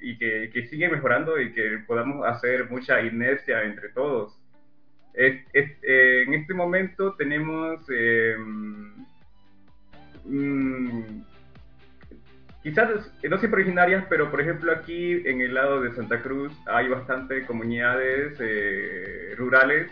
y 0.00 0.18
que, 0.18 0.50
que 0.52 0.66
siguen 0.66 0.90
mejorando 0.90 1.40
y 1.40 1.52
que 1.52 1.78
podamos 1.86 2.26
hacer 2.26 2.68
mucha 2.68 3.00
inercia 3.02 3.62
entre 3.62 3.90
todos. 3.90 4.36
en 5.14 6.34
este 6.34 6.54
momento 6.54 7.14
tenemos 7.14 7.86
Mm, 10.24 11.22
quizás 12.62 12.88
no 13.22 13.38
siempre 13.38 13.62
originarias, 13.62 14.04
pero 14.08 14.30
por 14.30 14.40
ejemplo 14.40 14.72
aquí 14.72 15.22
en 15.24 15.40
el 15.40 15.54
lado 15.54 15.80
de 15.80 15.94
Santa 15.94 16.20
Cruz 16.20 16.52
hay 16.66 16.88
bastante 16.88 17.46
comunidades 17.46 18.36
eh, 18.40 19.34
rurales 19.36 19.90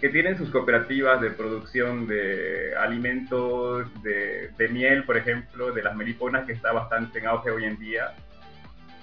que 0.00 0.08
tienen 0.10 0.36
sus 0.38 0.50
cooperativas 0.50 1.20
de 1.20 1.30
producción 1.30 2.06
de 2.06 2.74
alimentos, 2.76 3.90
de, 4.02 4.68
miel, 4.70 5.04
por 5.04 5.16
ejemplo, 5.16 5.72
de 5.72 5.82
las 5.82 5.96
meliponas, 5.96 6.46
que 6.46 6.52
está 6.52 6.72
bastante 6.72 7.18
en 7.18 7.26
auge 7.26 7.50
hoy 7.50 7.64
en 7.64 7.78
día, 7.80 8.14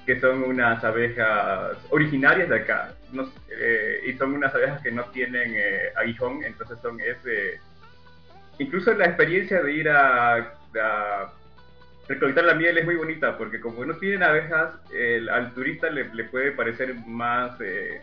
que 0.06 0.20
son 0.22 0.44
unas 0.44 0.82
abejas 0.86 1.78
originarias 1.90 2.48
de 2.48 2.56
acá, 2.56 2.94
eh, 3.60 4.04
y 4.08 4.14
son 4.14 4.36
unas 4.36 4.56
abejas 4.56 4.82
que 4.82 4.92
no 4.92 5.04
tienen 5.06 5.54
eh, 5.54 5.90
aguijón, 5.98 6.44
entonces 6.46 6.80
son 6.82 7.00
ese 7.02 7.60
incluso 8.58 8.94
la 8.94 9.06
experiencia 9.06 9.62
de 9.62 9.74
ir 9.74 9.90
a, 9.90 10.54
recolectar 12.08 12.44
la 12.44 12.54
miel 12.54 12.78
es 12.78 12.86
muy 12.86 12.96
bonita, 12.96 13.38
porque 13.38 13.60
como 13.60 13.86
no 13.86 13.96
tienen 13.98 14.24
abejas, 14.24 14.74
al 15.32 15.54
turista 15.54 15.90
le, 15.90 16.06
puede 16.26 16.52
parecer 16.52 16.94
más, 17.08 17.60
eh, 17.62 18.02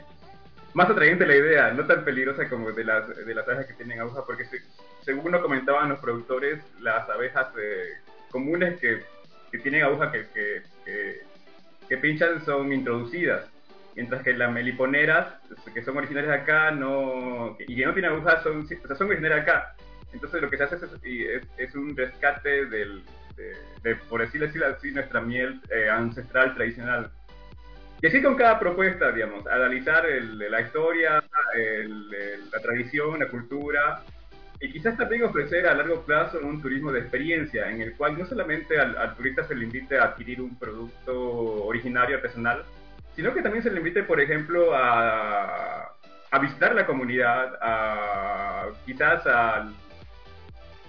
más 0.75 0.91
atrayente 0.91 1.27
la 1.27 1.37
idea, 1.37 1.71
no 1.73 1.87
tan 1.87 2.05
peligrosa 2.05 2.49
como 2.49 2.73
de 2.73 2.85
las, 2.85 3.09
de 3.09 3.35
las 3.35 3.47
abejas 3.47 3.67
que 3.67 3.75
tienen 3.75 4.01
aguja, 4.01 4.25
porque 4.27 4.47
según 5.03 5.33
nos 5.33 5.43
comentaban 5.43 5.89
los 5.89 6.01
productores, 6.01 6.61
las 6.81 7.09
abejas 7.09 7.49
eh, 7.59 7.99
comunes 8.31 8.79
que, 8.81 9.03
tienen 9.63 9.85
aguja 9.85 10.11
que, 10.11 10.27
que, 10.85 11.97
pinchan 11.99 12.43
son 12.43 12.73
introducidas 12.73 13.47
mientras 13.95 14.23
que 14.23 14.33
las 14.33 14.51
meliponeras, 14.51 15.35
que 15.75 15.83
son 15.83 15.99
originarias 15.99 16.41
acá, 16.41 16.71
no, 16.71 17.55
y 17.59 17.77
que 17.77 17.85
no 17.85 17.93
tienen 17.93 18.13
agujas, 18.13 18.43
son, 18.43 18.67
son 18.67 19.09
originarias 19.09 19.43
acá. 19.43 19.75
Entonces 20.13 20.43
lo 20.43 20.51
que 20.51 20.57
se 20.59 20.65
hace 20.65 20.77
es, 21.57 21.75
un 21.75 21.97
rescate 21.97 22.67
del, 22.67 23.03
de, 23.37 23.97
por 24.09 24.21
decirlo 24.21 24.47
así, 24.47 24.91
nuestra 24.91 25.21
miel 25.21 25.61
eh, 25.71 25.89
ancestral 25.89 26.55
tradicional. 26.55 27.11
Y 28.01 28.07
así 28.07 28.21
con 28.21 28.35
cada 28.35 28.59
propuesta, 28.59 29.13
digamos, 29.13 29.47
analizar 29.47 30.05
la 30.05 30.61
historia, 30.61 31.23
la 32.53 32.61
tradición, 32.61 33.21
la 33.21 33.29
cultura, 33.29 34.03
y 34.63 34.71
quizás 34.71 34.97
también 34.97 35.25
ofrecer 35.25 35.67
a 35.67 35.75
largo 35.75 36.03
plazo 36.03 36.39
un 36.39 36.63
turismo 36.63 36.93
de 36.93 37.01
experiencia, 37.01 37.69
en 37.69 37.83
el 37.83 37.97
cual 37.97 38.17
no 38.17 38.25
solamente 38.27 38.79
al, 38.79 39.17
turista 39.17 39.43
se 39.43 39.57
le 39.57 39.65
invite 39.65 39.99
a 39.99 40.05
adquirir 40.05 40.41
un 40.41 40.57
producto 40.57 41.65
originario, 41.65 42.17
artesanal, 42.17 42.65
sino 43.17 43.35
que 43.35 43.43
también 43.43 43.65
se 43.65 43.73
le 43.73 43.79
invite, 43.79 44.05
por 44.05 44.21
ejemplo, 44.21 44.73
a, 44.73 45.93
a 46.31 46.39
visitar 46.39 46.77
la 46.77 46.87
comunidad, 46.87 47.59
a 47.61 48.69
quizás 48.87 49.27
a 49.27 49.69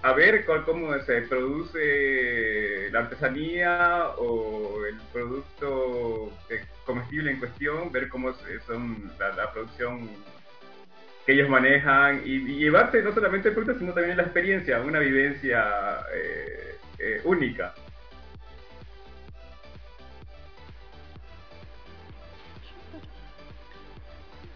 a 0.04 0.12
ver 0.12 0.46
cómo 0.46 1.00
se 1.00 1.22
produce 1.22 2.90
la 2.92 3.00
artesanía 3.00 4.10
o 4.18 4.86
el 4.86 4.98
producto 5.14 6.30
comestible 6.86 7.32
en 7.32 7.40
cuestión, 7.40 7.90
ver 7.90 8.10
cómo 8.10 8.34
son 8.68 9.12
la, 9.18 9.52
producción 9.54 10.10
que 11.26 11.32
ellos 11.32 11.48
manejan 11.48 12.22
y, 12.26 12.40
llevarse 12.40 13.02
no 13.02 13.14
solamente 13.14 13.48
el 13.48 13.56
producto, 13.56 13.80
sino 13.80 13.94
también 13.94 14.18
la 14.18 14.24
experiencia, 14.24 14.82
una 14.82 15.00
vivencia 15.00 16.02
eh, 16.14 16.76
eh, 17.00 17.22
única. 17.24 17.74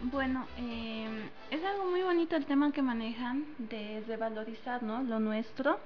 Bueno, 0.00 0.46
eh, 0.56 1.08
es 1.50 1.64
algo 1.64 1.90
muy 1.90 2.02
bonito 2.02 2.36
el 2.36 2.46
tema 2.46 2.70
que 2.70 2.82
manejan 2.82 3.44
de 3.58 4.04
revalorizar 4.06 4.80
¿no? 4.84 5.02
lo 5.02 5.18
nuestro 5.18 5.80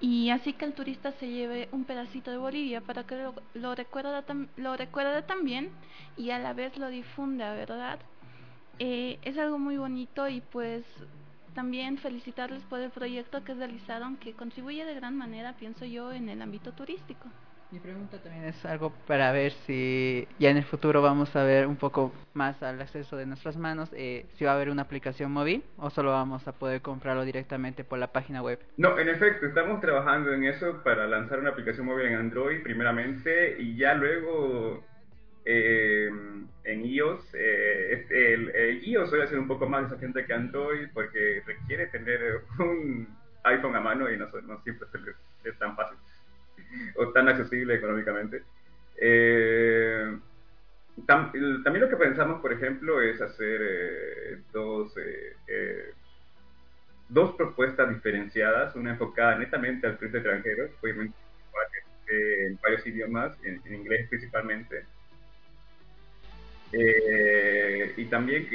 y 0.00 0.30
así 0.30 0.52
que 0.52 0.64
el 0.64 0.72
turista 0.72 1.10
se 1.12 1.28
lleve 1.28 1.68
un 1.72 1.84
pedacito 1.84 2.30
de 2.30 2.36
Bolivia 2.36 2.80
para 2.80 3.04
que 3.04 3.16
lo, 3.16 3.34
lo, 3.54 3.74
recuerde, 3.74 4.22
lo 4.56 4.76
también 5.24 5.70
y 6.16 6.30
a 6.30 6.38
la 6.38 6.52
vez 6.52 6.78
lo 6.78 6.88
difunda, 6.90 7.52
¿verdad? 7.54 7.98
Eh, 8.78 9.18
es 9.22 9.36
algo 9.36 9.58
muy 9.58 9.76
bonito 9.78 10.28
y 10.28 10.40
pues 10.40 10.84
también 11.52 11.98
felicitarles 11.98 12.62
por 12.62 12.78
el 12.78 12.90
proyecto 12.90 13.42
que 13.42 13.54
realizaron 13.54 14.16
que 14.16 14.32
contribuye 14.32 14.84
de 14.84 14.94
gran 14.94 15.16
manera, 15.16 15.54
pienso 15.54 15.84
yo, 15.84 16.12
en 16.12 16.28
el 16.28 16.40
ámbito 16.40 16.72
turístico. 16.72 17.26
Mi 17.72 17.78
pregunta 17.78 18.18
también 18.18 18.46
es 18.46 18.64
algo 18.64 18.92
para 19.06 19.30
ver 19.30 19.52
si 19.52 20.26
ya 20.40 20.50
en 20.50 20.56
el 20.56 20.64
futuro 20.64 21.02
vamos 21.02 21.36
a 21.36 21.44
ver 21.44 21.68
un 21.68 21.76
poco 21.76 22.12
más 22.34 22.60
al 22.64 22.80
acceso 22.80 23.16
de 23.16 23.26
nuestras 23.26 23.56
manos, 23.56 23.88
eh, 23.92 24.26
si 24.34 24.44
va 24.44 24.52
a 24.52 24.54
haber 24.56 24.70
una 24.70 24.82
aplicación 24.82 25.30
móvil 25.30 25.62
o 25.76 25.88
solo 25.88 26.10
vamos 26.10 26.48
a 26.48 26.52
poder 26.52 26.82
comprarlo 26.82 27.24
directamente 27.24 27.84
por 27.84 28.00
la 28.00 28.08
página 28.08 28.42
web. 28.42 28.58
No, 28.76 28.98
en 28.98 29.08
efecto, 29.08 29.46
estamos 29.46 29.80
trabajando 29.80 30.32
en 30.32 30.44
eso 30.44 30.82
para 30.82 31.06
lanzar 31.06 31.38
una 31.38 31.50
aplicación 31.50 31.86
móvil 31.86 32.06
en 32.06 32.16
Android 32.16 32.60
primeramente 32.64 33.54
y 33.60 33.76
ya 33.76 33.94
luego 33.94 34.82
eh, 35.44 36.10
en 36.64 36.84
iOS. 36.84 37.34
Eh, 37.34 38.04
el, 38.10 38.82
iOS 38.84 39.10
suele 39.10 39.28
ser 39.28 39.38
un 39.38 39.46
poco 39.46 39.68
más 39.68 39.84
desafiante 39.84 40.26
que 40.26 40.34
Android 40.34 40.88
porque 40.92 41.44
requiere 41.46 41.86
tener 41.86 42.42
un 42.58 43.06
iPhone 43.44 43.76
a 43.76 43.80
mano 43.80 44.10
y 44.10 44.16
no, 44.16 44.26
no 44.26 44.60
siempre 44.62 44.88
es 45.44 45.58
tan 45.60 45.76
fácil 45.76 45.96
o 46.96 47.08
tan 47.08 47.28
accesible 47.28 47.74
económicamente. 47.74 48.42
Eh, 49.00 50.18
también 51.06 51.80
lo 51.80 51.88
que 51.88 51.96
pensamos, 51.96 52.40
por 52.40 52.52
ejemplo, 52.52 53.00
es 53.00 53.20
hacer 53.20 53.60
eh, 53.62 54.38
dos, 54.52 54.92
eh, 54.98 55.94
dos 57.08 57.34
propuestas 57.36 57.88
diferenciadas, 57.88 58.76
una 58.76 58.90
enfocada 58.90 59.38
netamente 59.38 59.86
al 59.86 59.96
turista 59.96 60.18
extranjero, 60.18 60.68
obviamente 60.82 61.14
en 62.08 62.58
varios 62.60 62.84
idiomas, 62.86 63.38
en, 63.44 63.62
inglés 63.72 64.08
principalmente, 64.08 64.84
y 66.72 68.04
también 68.06 68.48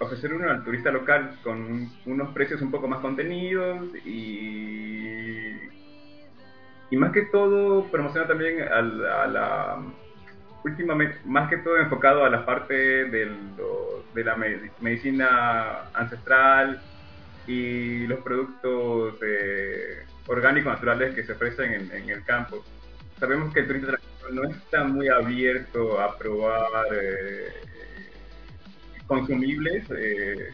ofrecer 0.00 0.34
uno 0.34 0.50
al 0.50 0.64
turista 0.64 0.90
local 0.90 1.38
con 1.42 1.88
unos 2.04 2.34
precios 2.34 2.60
un 2.62 2.70
poco 2.72 2.88
más 2.88 3.00
contenidos 3.00 3.94
y 4.04 5.54
y 6.90 6.96
más 6.96 7.12
que 7.12 7.22
todo 7.22 7.84
promociona 7.90 8.26
también 8.26 8.62
a 8.62 8.82
la, 8.82 9.82
últimamente, 10.64 11.16
más 11.24 11.48
que 11.48 11.58
todo 11.58 11.78
enfocado 11.78 12.24
a 12.24 12.30
la 12.30 12.44
parte 12.44 12.74
del, 12.74 13.36
de 14.14 14.24
la 14.24 14.36
medicina 14.80 15.88
ancestral 15.94 16.82
y 17.46 18.06
los 18.06 18.20
productos 18.20 19.14
eh, 19.22 20.04
orgánicos 20.26 20.72
naturales 20.72 21.14
que 21.14 21.24
se 21.24 21.32
ofrecen 21.32 21.90
en, 21.92 22.10
el 22.10 22.24
campo. 22.24 22.64
Sabemos 23.18 23.52
que 23.54 23.60
el 23.60 23.66
turismo 23.66 23.92
no 24.32 24.44
está 24.44 24.84
muy 24.84 25.08
abierto 25.08 26.00
a 26.00 26.16
probar 26.18 26.86
eh, 26.92 27.48
consumibles, 29.06 29.84
eh, 29.96 30.52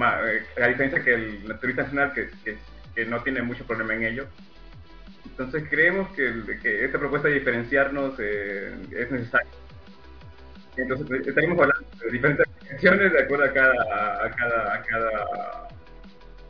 a 0.00 0.66
diferencia 0.66 1.02
que 1.02 1.14
el, 1.14 1.58
turista 1.60 1.82
nacional 1.82 2.12
que, 2.14 2.30
que 2.44 2.58
que 2.94 3.04
no 3.06 3.22
tiene 3.22 3.42
mucho 3.42 3.64
problema 3.66 3.94
en 3.94 4.04
ello. 4.04 4.26
Entonces 5.24 5.64
creemos 5.68 6.08
que, 6.10 6.58
que 6.62 6.84
esta 6.84 6.98
propuesta 6.98 7.28
de 7.28 7.34
diferenciarnos 7.34 8.14
eh, 8.18 8.74
es 8.90 9.10
necesaria. 9.10 9.50
Entonces 10.76 11.10
eh, 11.10 11.22
estaremos 11.28 11.58
hablando 11.58 11.88
de 12.04 12.10
diferentes 12.10 12.46
aplicaciones 12.56 13.12
de 13.12 13.22
acuerdo 13.22 13.44
a 13.44 13.52
cada, 13.52 14.24
a 14.24 14.30
cada, 14.30 14.74
a 14.74 14.82
cada 14.82 15.68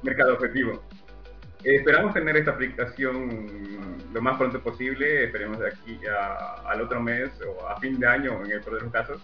mercado 0.02 0.34
objetivo. 0.34 0.82
Eh, 1.64 1.76
esperamos 1.76 2.14
tener 2.14 2.36
esta 2.36 2.52
aplicación 2.52 3.96
lo 4.12 4.22
más 4.22 4.36
pronto 4.38 4.60
posible, 4.60 5.24
esperemos 5.24 5.58
de 5.58 5.68
aquí 5.68 6.00
al 6.64 6.80
otro 6.80 7.00
mes 7.00 7.30
o 7.46 7.68
a 7.68 7.78
fin 7.78 7.98
de 7.98 8.06
año 8.06 8.44
en 8.44 8.50
el 8.50 8.60
peor 8.60 8.76
de 8.76 8.82
los 8.82 8.92
casos 8.92 9.22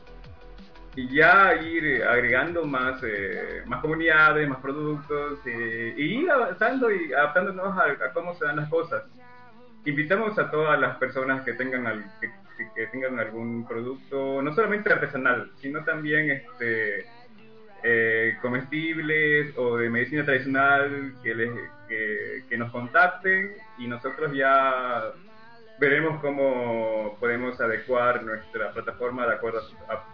y 0.97 1.09
ya 1.09 1.55
ir 1.55 2.03
agregando 2.05 2.65
más, 2.65 3.03
eh, 3.05 3.63
más 3.67 3.83
comunidades, 3.83 4.49
más 4.49 4.61
productos, 4.61 5.39
eh, 5.45 5.95
y 5.95 6.23
ir 6.23 6.31
avanzando 6.31 6.91
y 6.91 7.13
adaptándonos 7.13 7.77
a, 7.79 8.13
cómo 8.15 8.35
se 8.35 8.47
dan 8.47 8.57
las 8.57 8.71
cosas. 8.71 9.05
Invitamos 9.85 10.39
a 10.39 10.51
todas 10.51 10.81
las 10.81 10.97
personas 10.97 11.45
que 11.45 11.53
tengan, 11.53 12.11
que, 12.19 12.87
tengan 12.87 13.21
algún 13.21 13.69
producto, 13.69 14.41
no 14.41 14.55
solamente 14.55 14.91
artesanal, 14.91 15.51
sino 15.61 15.85
también 15.85 16.31
este, 16.31 17.07
eh, 17.83 18.39
comestibles 18.41 19.57
o 19.59 19.77
de 19.77 19.91
medicina 19.91 20.25
tradicional, 20.25 21.13
que, 21.23 21.35
les, 21.35 21.51
que, 21.89 22.45
que 22.49 22.57
nos 22.57 22.73
contacten 22.73 23.53
y 23.77 23.87
nosotros 23.87 24.33
ya 24.33 25.13
veremos 25.79 26.21
cómo 26.21 27.17
podemos 27.21 27.61
adecuar 27.61 28.23
nuestra 28.23 28.73
plataforma 28.73 29.27
de 29.27 29.35
acuerdo 29.35 29.61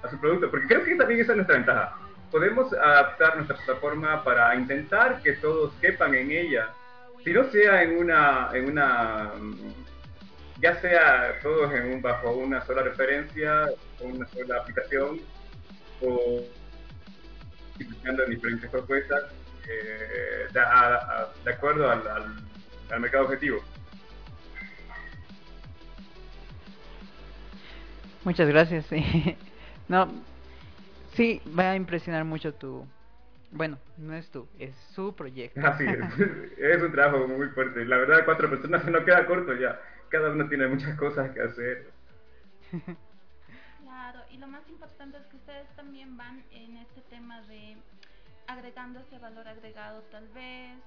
a 0.02 0.10
su, 0.10 0.18
producto, 0.20 0.50
porque 0.50 0.66
creo 0.66 0.84
que 0.84 0.94
también 0.96 1.20
esa 1.20 1.32
es 1.32 1.36
nuestra 1.36 1.56
ventaja. 1.56 1.96
Podemos 2.30 2.72
adaptar 2.72 3.36
nuestra 3.36 3.56
plataforma 3.56 4.24
para 4.24 4.54
intentar 4.54 5.22
que 5.22 5.32
todos 5.34 5.72
quepan 5.80 6.14
en 6.14 6.32
ella, 6.32 6.70
si 7.22 7.32
no 7.32 7.44
sea 7.44 7.82
en 7.82 7.98
una, 7.98 8.48
en 8.52 8.70
una 8.70 9.32
ya 10.60 10.80
sea 10.80 11.38
todos 11.42 11.72
en 11.72 11.92
un, 11.94 12.02
bajo 12.02 12.32
una 12.32 12.64
sola 12.64 12.82
referencia, 12.82 13.66
una 14.00 14.26
sola 14.28 14.58
aplicación, 14.58 15.20
o 16.00 16.40
en 17.78 18.30
diferentes 18.30 18.68
propuestas 18.70 19.24
eh, 19.68 20.48
de, 20.52 21.52
acuerdo 21.52 21.90
al 21.90 23.00
mercado 23.00 23.24
objetivo. 23.24 23.62
Muchas 28.24 28.48
gracias. 28.48 28.86
no, 29.88 30.08
sí, 31.14 31.40
va 31.58 31.72
a 31.72 31.76
impresionar 31.76 32.24
mucho 32.24 32.54
tu... 32.54 32.86
Bueno, 33.50 33.78
no 33.98 34.14
es 34.14 34.30
tú, 34.30 34.48
es 34.58 34.74
su 34.94 35.14
proyecto. 35.14 35.60
Así 35.66 35.84
es, 35.84 36.58
es 36.58 36.82
un 36.82 36.92
trabajo 36.92 37.26
muy 37.26 37.48
fuerte. 37.48 37.84
La 37.84 37.98
verdad, 37.98 38.24
cuatro 38.24 38.48
personas 38.48 38.84
no 38.90 39.04
queda 39.04 39.26
corto 39.26 39.54
ya. 39.54 39.80
Cada 40.08 40.30
uno 40.30 40.48
tiene 40.48 40.68
muchas 40.68 40.96
cosas 40.96 41.30
que 41.32 41.42
hacer. 41.42 41.90
Claro, 43.82 44.20
y 44.30 44.38
lo 44.38 44.46
más 44.46 44.66
importante 44.68 45.18
es 45.18 45.26
que 45.26 45.36
ustedes 45.36 45.68
también 45.76 46.16
van 46.16 46.42
en 46.52 46.76
este 46.78 47.02
tema 47.10 47.42
de 47.42 47.76
agregando 48.46 49.00
ese 49.00 49.18
valor 49.18 49.48
agregado 49.48 50.02
tal 50.10 50.28
vez, 50.28 50.78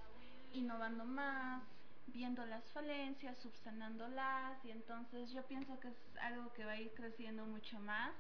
innovando 0.54 1.06
más, 1.06 1.62
viendo 2.08 2.46
las 2.46 2.64
falencias, 2.72 3.38
subsanándolas 3.40 4.64
y 4.64 4.72
entonces 4.72 5.32
yo 5.32 5.44
pienso 5.44 5.80
que 5.80 5.90
es 5.90 5.96
algo 6.22 6.54
que 6.54 6.66
va 6.66 6.72
a 6.74 6.80
ir 6.80 6.92
creciendo 6.96 7.46
mucho 7.46 7.80
más 7.80 8.12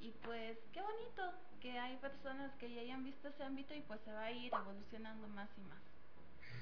y 0.00 0.12
pues 0.24 0.58
qué 0.72 0.80
bonito 0.80 1.22
que 1.60 1.78
hay 1.78 1.96
personas 1.96 2.54
que 2.56 2.72
ya 2.72 2.80
hayan 2.80 3.04
visto 3.04 3.28
ese 3.28 3.42
ámbito 3.44 3.74
y 3.74 3.80
pues 3.82 4.00
se 4.02 4.12
va 4.12 4.24
a 4.24 4.32
ir 4.32 4.52
evolucionando 4.52 5.28
más 5.28 5.48
y 5.56 5.62
más. 5.62 5.78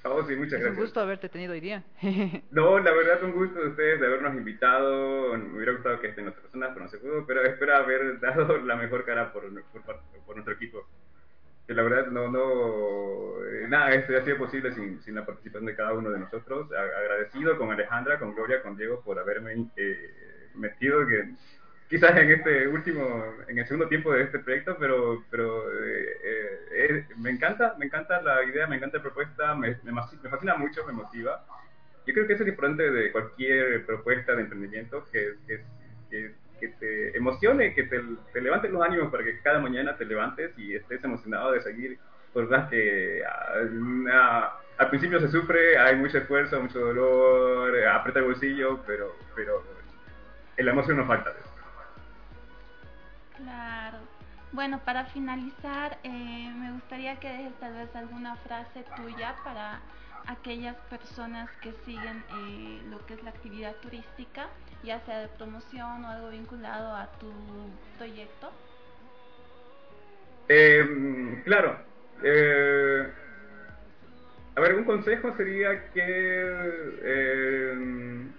Oh, 0.06 0.22
sí, 0.22 0.37
muchas 0.37 0.60
es 0.60 0.66
un 0.68 0.76
gusto 0.76 1.00
haberte 1.00 1.30
tenido 1.30 1.54
hoy 1.54 1.60
día. 1.60 1.82
no, 2.50 2.78
la 2.78 2.92
verdad 2.92 3.24
un 3.24 3.32
gusto 3.32 3.58
de 3.58 3.68
ustedes 3.68 4.00
de 4.00 4.06
habernos 4.06 4.34
invitado. 4.34 5.37
Me 5.38 5.56
hubiera 5.56 5.72
gustado 5.72 5.98
que 6.00 6.08
estén 6.08 6.28
otras 6.28 6.42
personas, 6.42 6.70
pero 6.74 6.84
no 6.84 6.90
se 6.90 6.98
pudo. 6.98 7.26
Pero 7.26 7.42
espero 7.42 7.74
haber 7.74 8.20
dado 8.20 8.58
la 8.58 8.76
mejor 8.76 9.06
cara 9.06 9.32
por, 9.32 9.44
por, 9.72 10.02
por 10.26 10.37
nuestro 10.37 10.52
equipo. 10.54 10.87
Que 11.66 11.74
la 11.74 11.83
verdad 11.83 12.07
no, 12.09 12.31
no, 12.31 13.44
eh, 13.44 13.66
nada, 13.68 13.94
esto 13.94 14.16
ha 14.16 14.24
sido 14.24 14.37
posible 14.37 14.72
sin, 14.74 15.00
sin, 15.03 15.14
la 15.14 15.24
participación 15.24 15.66
de 15.66 15.77
cada 15.77 15.92
uno 15.94 16.11
de 16.11 16.18
nosotros. 16.18 16.70
agradecido 16.72 17.57
con 17.57 17.70
Alejandra, 17.70 18.18
con 18.18 18.35
Gloria, 18.35 18.62
con 18.62 18.77
Diego 18.77 19.00
por 19.03 19.18
haberme 19.18 19.70
eh, 19.77 20.50
metido 20.55 21.07
que 21.07 21.31
quizás 21.88 22.16
en 22.16 22.31
este 22.33 22.68
último, 22.68 23.24
en 23.48 23.59
el 23.59 23.66
segundo 23.66 23.88
tiempo 23.88 24.12
de 24.12 24.24
este 24.24 24.40
proyecto, 24.40 24.77
pero, 24.79 25.24
pero 25.31 25.64
eh, 25.72 27.07
me 27.16 27.31
encanta, 27.31 27.74
me 27.79 27.87
encanta 27.87 28.20
la 28.20 28.44
idea, 28.44 28.66
me 28.66 28.77
encanta 28.77 28.98
la 28.98 29.03
propuesta, 29.05 29.55
me, 29.55 29.79
me, 29.85 29.92
fascina 30.31 30.57
mucho, 30.57 30.85
me 30.87 30.92
motiva. 30.92 31.46
Yo 32.07 32.12
creo 32.12 32.27
que 32.27 32.35
es 32.35 32.40
el 32.42 32.48
importante 32.48 32.90
de 32.90 33.11
cualquier 33.11 33.87
propuesta 33.87 34.35
de 34.35 34.42
emprendimiento, 34.42 35.07
que, 35.11 35.37
que, 35.46 35.62
que 36.11 36.35
que 36.64 36.77
te 36.79 37.16
emocione, 37.16 37.74
que 37.74 37.85
te, 37.85 38.00
te 38.33 38.40
levante 38.40 38.68
los 38.68 38.83
ánimos 38.83 39.11
para 39.11 39.24
que 39.24 39.40
cada 39.40 39.59
mañana 39.59 39.96
te 39.96 40.05
levantes 40.05 40.57
y 40.59 40.74
estés 40.74 41.03
emocionado 41.05 41.53
de 41.53 41.62
seguir, 41.62 41.98
por 42.33 42.48
más 42.48 42.68
que 42.68 43.22
ah, 43.24 44.59
al 44.79 44.88
principio 44.88 45.20
se 45.20 45.29
sufre, 45.29 45.79
hay 45.79 45.96
mucho 45.96 46.18
esfuerzo, 46.18 46.61
mucho 46.61 46.81
dolor, 46.81 47.87
aprieta 47.87 48.20
el 48.20 48.27
bolsillo, 48.27 48.81
pero, 48.87 49.14
pero 49.35 49.62
la 50.57 50.70
emoción 50.70 50.96
no 50.96 51.07
falta. 51.07 51.33
Claro. 53.37 53.98
Bueno, 54.53 54.81
para 54.85 55.05
finalizar, 55.07 55.98
eh, 56.05 56.53
me 56.57 56.72
gustaría 56.72 57.16
que 57.16 57.29
dejes 57.29 57.55
tal 57.59 57.74
vez 57.74 57.94
alguna 57.96 58.37
frase 58.37 58.85
tuya 58.96 59.35
para 59.42 59.81
aquellas 60.26 60.76
personas 60.90 61.50
que 61.62 61.72
siguen 61.84 62.22
eh, 62.30 62.80
lo 62.90 63.04
que 63.06 63.14
es 63.14 63.22
la 63.22 63.30
actividad 63.30 63.74
turística, 63.76 64.48
ya 64.82 65.00
sea 65.00 65.20
de 65.20 65.28
promoción 65.28 66.04
o 66.04 66.08
algo 66.08 66.30
vinculado 66.30 66.94
a 66.94 67.10
tu 67.18 67.30
proyecto? 67.98 68.50
Em, 70.48 71.42
claro. 71.42 71.78
Eh, 72.22 73.10
a 74.56 74.60
ver, 74.60 74.74
un 74.74 74.84
consejo 74.84 75.34
sería 75.37 75.90
que 75.92 76.90
em, 77.02 78.32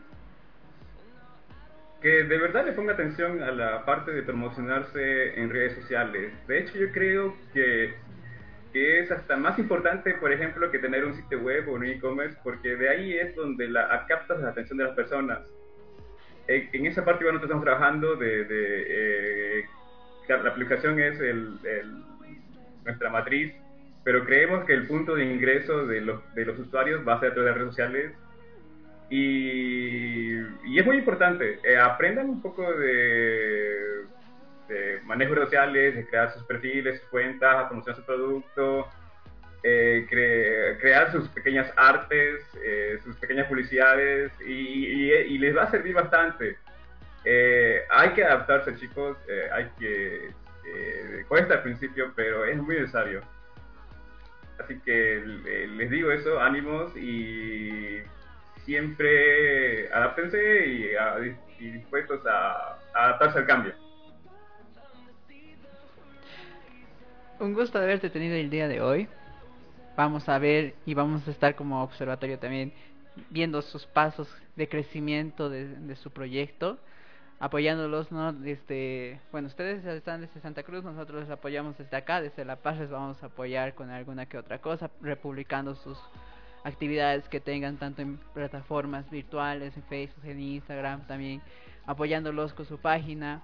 que 2.05 2.23
de 2.23 2.37
verdad 2.37 2.65
le 2.65 2.73
ponga 2.73 2.93
atención 2.93 3.41
a 3.41 3.51
la 3.51 3.83
parte 3.83 4.11
de 4.11 4.21
promocionarse 4.21 5.39
en 5.39 5.49
redes 5.49 5.73
sociales. 5.73 6.31
De 6.47 6.59
hecho, 6.59 6.77
yo 6.77 6.91
creo 6.91 7.35
que 7.51 7.95
que 8.75 8.99
es 8.99 9.09
hasta 9.09 9.37
más 9.37 9.57
importante, 9.57 10.15
por 10.15 10.33
ejemplo, 10.33 10.69
que 10.69 10.79
tener 10.79 11.05
un 11.05 11.15
sitio 11.15 11.39
web 11.39 11.69
o 11.69 11.75
un 11.75 11.85
e-commerce, 11.85 12.37
porque 12.43 12.75
de 12.75 12.89
ahí 12.89 13.17
es 13.17 13.33
donde 13.33 13.69
la, 13.69 14.05
captas 14.05 14.41
la 14.41 14.49
atención 14.49 14.77
de 14.77 14.83
las 14.83 14.93
personas. 14.93 15.39
En, 16.49 16.85
esa 16.85 17.05
parte 17.05 17.23
igual 17.23 17.35
nosotros 17.35 17.57
estamos 17.57 17.63
trabajando 17.63 18.17
de, 18.17 18.43
de 18.43 18.85
eh, 18.89 19.65
la 20.27 20.49
aplicación 20.49 20.99
es 20.99 21.17
el, 21.21 21.57
nuestra 22.83 23.09
matriz, 23.09 23.53
pero 24.03 24.25
creemos 24.25 24.65
que 24.65 24.73
el 24.73 24.87
punto 24.87 25.15
de 25.15 25.23
ingreso 25.23 25.87
de 25.87 26.01
los, 26.01 26.35
de 26.35 26.43
los 26.43 26.59
usuarios 26.59 27.07
va 27.07 27.13
a 27.13 27.19
ser 27.21 27.31
a 27.31 27.33
través 27.33 27.45
de 27.45 27.51
las 27.51 27.57
redes 27.57 27.75
sociales 27.75 28.11
y, 29.09 30.33
y 30.65 30.79
es 30.79 30.85
muy 30.85 30.97
importante. 30.97 31.59
Eh, 31.63 31.77
aprendan 31.77 32.29
un 32.29 32.41
poco 32.41 32.69
de 32.73 34.03
manejo 35.03 35.31
de 35.31 35.35
redes 35.35 35.49
sociales, 35.49 35.95
de 35.95 36.07
crear 36.07 36.33
sus 36.33 36.43
perfiles, 36.43 36.99
sus 36.99 37.09
cuentas, 37.09 37.67
promocionar 37.67 37.99
su 37.99 38.05
producto, 38.05 38.87
eh, 39.67 40.05
crear 40.79 41.11
sus 41.11 41.27
pequeñas 41.29 41.73
artes, 41.75 42.39
eh, 42.63 42.99
sus 43.03 43.15
pequeñas 43.15 43.47
publicidades 43.47 44.31
y, 44.41 45.39
les 45.39 45.57
va 45.57 45.63
a 45.63 45.71
servir 45.71 45.95
bastante. 45.95 46.59
Eh, 47.23 47.81
hay 47.89 48.09
que 48.09 48.23
adaptarse 48.23 48.75
chicos, 48.75 49.17
hay 49.51 49.67
que, 49.79 50.29
cuesta 51.27 51.55
al 51.55 51.63
principio, 51.63 52.13
pero 52.15 52.45
es 52.45 52.57
muy 52.57 52.75
necesario. 52.75 53.21
Así 54.59 54.79
que 54.81 55.23
les 55.75 55.89
digo 55.89 56.11
eso, 56.11 56.39
ánimos 56.39 56.95
y 56.95 58.03
siempre 58.65 59.91
adáptense 59.91 60.93
y 61.59 61.71
dispuestos 61.71 62.21
a 62.27 62.77
adaptarse 62.93 63.39
al 63.39 63.47
cambio. 63.47 63.84
Un 67.37 67.53
gusto 67.53 67.79
de 67.79 67.83
haberte 67.83 68.09
tenido 68.09 68.33
el 68.35 68.49
día 68.49 68.69
de 68.69 68.81
hoy. 68.81 69.09
Vamos 69.97 70.29
a 70.29 70.39
ver 70.39 70.73
y 70.85 70.93
vamos 70.93 71.27
a 71.27 71.31
estar 71.31 71.53
como 71.55 71.83
observatorio 71.83 72.39
también 72.39 72.71
viendo 73.29 73.61
sus 73.61 73.85
pasos 73.85 74.33
de 74.55 74.69
crecimiento 74.69 75.49
de, 75.49 75.95
su 75.97 76.11
proyecto, 76.11 76.79
apoyándolos, 77.39 78.09
¿no? 78.09 78.31
Desde, 78.31 79.19
bueno, 79.33 79.49
ustedes 79.49 79.83
están 79.83 80.21
desde 80.21 80.39
Santa 80.39 80.63
Cruz, 80.63 80.85
nosotros 80.85 81.23
les 81.23 81.29
apoyamos 81.29 81.77
desde 81.77 81.97
acá, 81.97 82.21
desde 82.21 82.45
La 82.45 82.55
Paz 82.55 82.79
les 82.79 82.89
vamos 82.89 83.21
a 83.21 83.25
apoyar 83.25 83.75
con 83.75 83.89
alguna 83.89 84.27
que 84.27 84.37
otra 84.37 84.59
cosa, 84.59 84.89
republicando 85.01 85.75
sus 85.75 85.99
actividades 86.63 87.27
que 87.27 87.41
tengan 87.41 87.75
tanto 87.75 88.01
en 88.01 88.17
plataformas 88.33 89.09
virtuales, 89.09 89.75
en 89.75 89.83
Facebook, 89.83 90.23
en 90.23 90.39
Instagram, 90.39 91.05
también 91.05 91.41
apoyándolos 91.85 92.53
con 92.53 92.65
su 92.65 92.77
página 92.77 93.41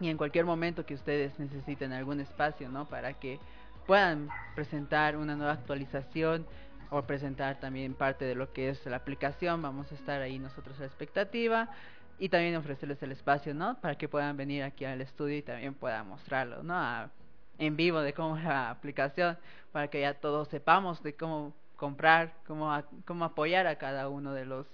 y 0.00 0.08
en 0.08 0.16
cualquier 0.16 0.44
momento 0.44 0.84
que 0.84 0.94
ustedes 0.94 1.38
necesiten 1.38 1.92
algún 1.92 2.20
espacio, 2.20 2.68
¿no? 2.68 2.86
Para 2.88 3.14
que 3.14 3.38
puedan 3.86 4.28
presentar 4.54 5.16
una 5.16 5.36
nueva 5.36 5.52
actualización 5.52 6.46
o 6.90 7.02
presentar 7.02 7.58
también 7.58 7.94
parte 7.94 8.24
de 8.24 8.34
lo 8.34 8.52
que 8.52 8.68
es 8.68 8.84
la 8.86 8.96
aplicación, 8.96 9.62
vamos 9.62 9.90
a 9.92 9.94
estar 9.94 10.20
ahí 10.20 10.38
nosotros 10.38 10.76
a 10.78 10.80
la 10.80 10.86
expectativa 10.86 11.70
y 12.18 12.28
también 12.28 12.56
ofrecerles 12.56 13.02
el 13.02 13.12
espacio, 13.12 13.54
¿no? 13.54 13.80
Para 13.80 13.96
que 13.96 14.08
puedan 14.08 14.36
venir 14.36 14.62
aquí 14.62 14.84
al 14.84 15.00
estudio 15.00 15.36
y 15.36 15.42
también 15.42 15.74
puedan 15.74 16.08
mostrarlo, 16.08 16.62
¿no? 16.62 17.10
en 17.58 17.76
vivo 17.76 18.00
de 18.00 18.12
cómo 18.12 18.36
es 18.36 18.44
la 18.44 18.70
aplicación, 18.70 19.38
para 19.72 19.88
que 19.88 20.00
ya 20.00 20.14
todos 20.14 20.48
sepamos 20.48 21.02
de 21.02 21.14
cómo 21.14 21.54
comprar, 21.76 22.34
cómo, 22.46 22.82
cómo 23.04 23.24
apoyar 23.24 23.66
a 23.66 23.76
cada 23.76 24.08
uno 24.08 24.32
de 24.32 24.46
los 24.46 24.66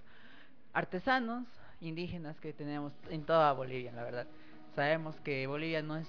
artesanos 0.73 1.47
indígenas 1.81 2.39
que 2.41 2.53
tenemos 2.53 2.93
en 3.11 3.25
toda 3.25 3.53
Bolivia, 3.53 3.93
la 3.93 4.05
verdad. 4.05 4.27
Sabemos 4.75 5.21
que 5.21 5.47
Bolivia 5.47 5.83
no 5.83 5.97
es 5.97 6.09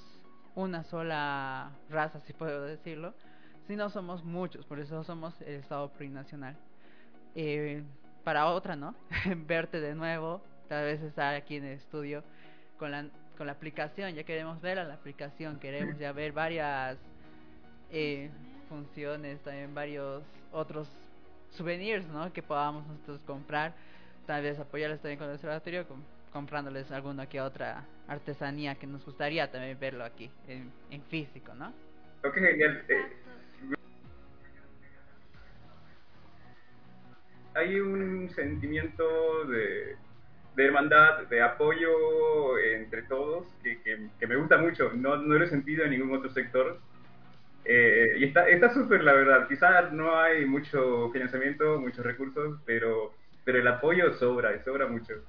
una 0.55 0.83
sola 0.83 1.71
raza, 1.89 2.19
si 2.21 2.33
puedo 2.33 2.63
decirlo, 2.63 3.13
sino 3.67 3.89
somos 3.89 4.23
muchos, 4.23 4.65
por 4.65 4.79
eso 4.79 5.03
somos 5.03 5.39
el 5.41 5.55
Estado 5.55 5.89
plurinacional. 5.89 6.55
Eh, 7.35 7.83
para 8.23 8.47
otra, 8.47 8.75
¿no? 8.75 8.95
Verte 9.47 9.81
de 9.81 9.95
nuevo, 9.95 10.41
tal 10.69 10.85
vez 10.85 11.01
estar 11.01 11.35
aquí 11.35 11.57
en 11.57 11.65
el 11.65 11.73
estudio 11.73 12.23
con 12.77 12.91
la, 12.91 13.05
con 13.37 13.47
la 13.47 13.53
aplicación, 13.53 14.13
ya 14.13 14.23
queremos 14.23 14.61
ver 14.61 14.79
a 14.79 14.83
la 14.83 14.93
aplicación, 14.93 15.59
queremos 15.59 15.97
ya 15.99 16.11
ver 16.13 16.31
varias 16.31 16.97
eh, 17.91 18.29
funciones, 18.69 19.41
también 19.41 19.73
varios 19.75 20.23
otros 20.51 20.87
souvenirs, 21.51 22.07
¿no? 22.07 22.31
Que 22.31 22.41
podamos 22.41 22.87
nosotros 22.87 23.19
comprar, 23.25 23.73
tal 24.25 24.41
vez 24.41 24.59
apoyarles 24.59 25.01
también 25.01 25.19
con 25.19 25.27
el 25.27 25.35
observatorio, 25.35 25.85
comprándoles 26.33 26.91
alguna 26.91 27.29
que 27.29 27.39
otra 27.39 27.85
artesanía 28.07 28.75
que 28.75 28.87
nos 28.87 29.05
gustaría 29.05 29.49
también 29.51 29.79
verlo 29.79 30.03
aquí 30.03 30.29
en, 30.47 31.03
físico, 31.03 31.53
¿no? 31.53 31.71
Ok, 32.23 32.33
genial. 32.33 32.83
Eh, 32.89 33.05
hay 37.53 37.79
un 37.79 38.29
sentimiento 38.31 39.45
de, 39.45 39.95
hermandad, 40.57 41.27
de 41.27 41.41
apoyo 41.41 42.57
entre 42.57 43.03
todos 43.03 43.45
que, 43.63 43.79
que, 44.19 44.27
me 44.27 44.35
gusta 44.35 44.57
mucho. 44.57 44.91
No, 44.93 45.17
no 45.17 45.35
lo 45.35 45.45
he 45.45 45.47
sentido 45.47 45.85
en 45.85 45.91
ningún 45.91 46.17
otro 46.17 46.31
sector. 46.31 46.79
Eh, 47.65 48.15
y 48.17 48.23
está 48.25 48.49
está 48.49 48.73
súper, 48.73 49.03
la 49.03 49.13
verdad. 49.13 49.47
Quizás 49.47 49.93
no 49.93 50.19
hay 50.19 50.45
mucho 50.45 51.11
financiamiento, 51.11 51.79
muchos 51.79 52.03
recursos, 52.03 52.59
pero, 52.65 53.13
pero 53.45 53.59
el 53.59 53.67
apoyo 53.67 54.13
sobra, 54.13 54.61
sobra 54.63 54.87
mucho 54.87 55.21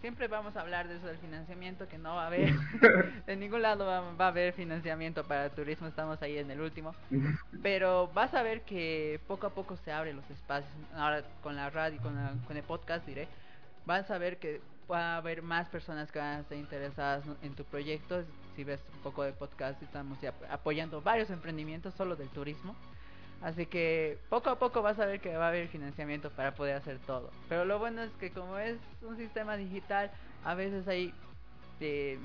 siempre 0.00 0.28
vamos 0.28 0.56
a 0.56 0.60
hablar 0.60 0.88
de 0.88 0.96
eso 0.96 1.06
del 1.06 1.18
financiamiento, 1.18 1.88
que 1.88 1.98
no 1.98 2.14
va 2.14 2.24
a 2.24 2.26
haber, 2.26 2.50
en 3.26 3.40
ningún 3.40 3.62
lado 3.62 3.86
va, 3.86 4.24
a 4.24 4.28
haber 4.28 4.52
financiamiento 4.52 5.24
para 5.24 5.50
turismo, 5.50 5.86
estamos 5.86 6.20
ahí 6.22 6.38
en 6.38 6.50
el 6.50 6.60
último, 6.60 6.94
pero 7.62 8.08
vas 8.14 8.34
a 8.34 8.42
ver 8.42 8.62
que 8.62 9.20
poco 9.26 9.46
a 9.46 9.50
poco 9.50 9.76
se 9.76 9.92
abren 9.92 10.16
los 10.16 10.30
espacios, 10.30 10.72
ahora 10.94 11.22
con 11.42 11.56
la 11.56 11.70
radio, 11.70 12.00
con, 12.00 12.14
con 12.46 12.56
el 12.56 12.62
podcast 12.62 13.06
diré, 13.06 13.28
vas 13.86 14.10
a 14.10 14.18
ver 14.18 14.38
que 14.38 14.60
va 14.90 15.14
a 15.14 15.16
haber 15.16 15.42
más 15.42 15.68
personas 15.68 16.10
que 16.12 16.18
van 16.18 16.38
a 16.38 16.40
estar 16.40 16.58
interesadas 16.58 17.24
en 17.42 17.54
tu 17.54 17.64
proyecto, 17.64 18.24
si 18.54 18.64
ves 18.64 18.80
un 18.94 19.00
poco 19.00 19.22
de 19.22 19.32
podcast, 19.32 19.82
estamos 19.82 20.18
apoyando 20.50 21.00
varios 21.00 21.30
emprendimientos 21.30 21.94
solo 21.94 22.16
del 22.16 22.28
turismo, 22.28 22.76
Así 23.42 23.66
que 23.66 24.18
poco 24.28 24.50
a 24.50 24.58
poco 24.58 24.82
vas 24.82 24.98
a 25.00 25.06
ver 25.06 25.20
que 25.20 25.36
va 25.36 25.46
a 25.46 25.48
haber 25.48 25.68
financiamiento 25.68 26.30
para 26.30 26.54
poder 26.54 26.76
hacer 26.76 26.98
todo. 27.06 27.30
Pero 27.48 27.64
lo 27.64 27.78
bueno 27.78 28.02
es 28.02 28.10
que 28.12 28.30
como 28.30 28.56
es 28.56 28.78
un 29.02 29.16
sistema 29.16 29.56
digital, 29.56 30.10
a 30.44 30.54
veces 30.54 30.86
hay 30.86 31.12
eh, 31.80 32.18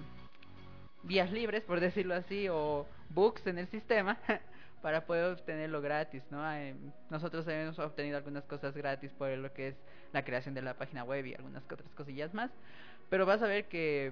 vías 1.04 1.32
libres, 1.32 1.64
por 1.64 1.80
decirlo 1.80 2.14
así, 2.14 2.48
o 2.50 2.86
bugs 3.10 3.48
en 3.48 3.58
el 3.58 3.68
sistema 3.68 4.18
para 4.82 5.06
poder 5.06 5.34
obtenerlo 5.34 5.82
gratis, 5.82 6.22
¿no? 6.30 6.44
nosotros 7.10 7.48
hemos 7.48 7.80
obtenido 7.80 8.18
algunas 8.18 8.44
cosas 8.44 8.76
gratis 8.76 9.12
por 9.18 9.30
lo 9.30 9.52
que 9.54 9.70
es 9.70 9.76
la 10.14 10.24
creación 10.24 10.54
de 10.54 10.62
la 10.62 10.76
página 10.76 11.04
web 11.04 11.26
y 11.26 11.34
algunas 11.34 11.64
otras 11.64 11.92
cosillas 11.96 12.34
más. 12.34 12.52
Pero 13.10 13.26
vas 13.26 13.42
a 13.42 13.48
ver 13.48 13.66
que 13.66 14.12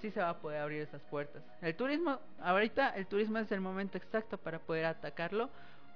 sí 0.00 0.10
se 0.10 0.20
va 0.20 0.30
a 0.30 0.38
poder 0.38 0.60
abrir 0.60 0.82
esas 0.82 1.02
puertas. 1.02 1.42
El 1.60 1.74
turismo, 1.74 2.20
ahorita 2.40 2.90
el 2.90 3.06
turismo 3.06 3.38
es 3.38 3.50
el 3.52 3.60
momento 3.60 3.98
exacto 3.98 4.38
para 4.38 4.60
poder 4.60 4.86
atacarlo, 4.86 5.50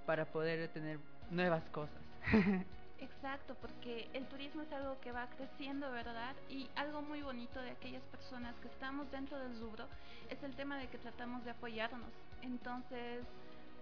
para 0.06 0.26
poder 0.26 0.68
tener 0.68 0.98
nuevas 1.30 1.62
cosas. 1.70 2.00
Exacto, 3.02 3.56
porque 3.60 4.08
el 4.12 4.24
turismo 4.26 4.62
es 4.62 4.72
algo 4.72 5.00
que 5.00 5.10
va 5.10 5.28
creciendo, 5.36 5.90
¿verdad? 5.90 6.36
Y 6.48 6.70
algo 6.76 7.02
muy 7.02 7.20
bonito 7.20 7.60
de 7.60 7.70
aquellas 7.70 8.02
personas 8.04 8.54
que 8.62 8.68
estamos 8.68 9.10
dentro 9.10 9.38
del 9.40 9.58
rubro 9.58 9.88
es 10.30 10.40
el 10.44 10.54
tema 10.54 10.78
de 10.78 10.86
que 10.86 10.98
tratamos 10.98 11.44
de 11.44 11.50
apoyarnos. 11.50 12.12
Entonces, 12.42 13.24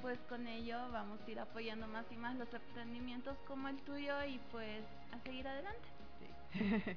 pues 0.01 0.19
con 0.29 0.47
ello 0.47 0.79
vamos 0.91 1.21
a 1.27 1.31
ir 1.31 1.39
apoyando 1.39 1.87
más 1.87 2.07
y 2.11 2.17
más 2.17 2.35
los 2.37 2.49
emprendimientos 2.55 3.37
como 3.47 3.69
el 3.69 3.77
tuyo 3.83 4.15
y 4.25 4.41
pues 4.51 4.83
a 5.13 5.19
seguir 5.21 5.47
adelante. 5.47 5.89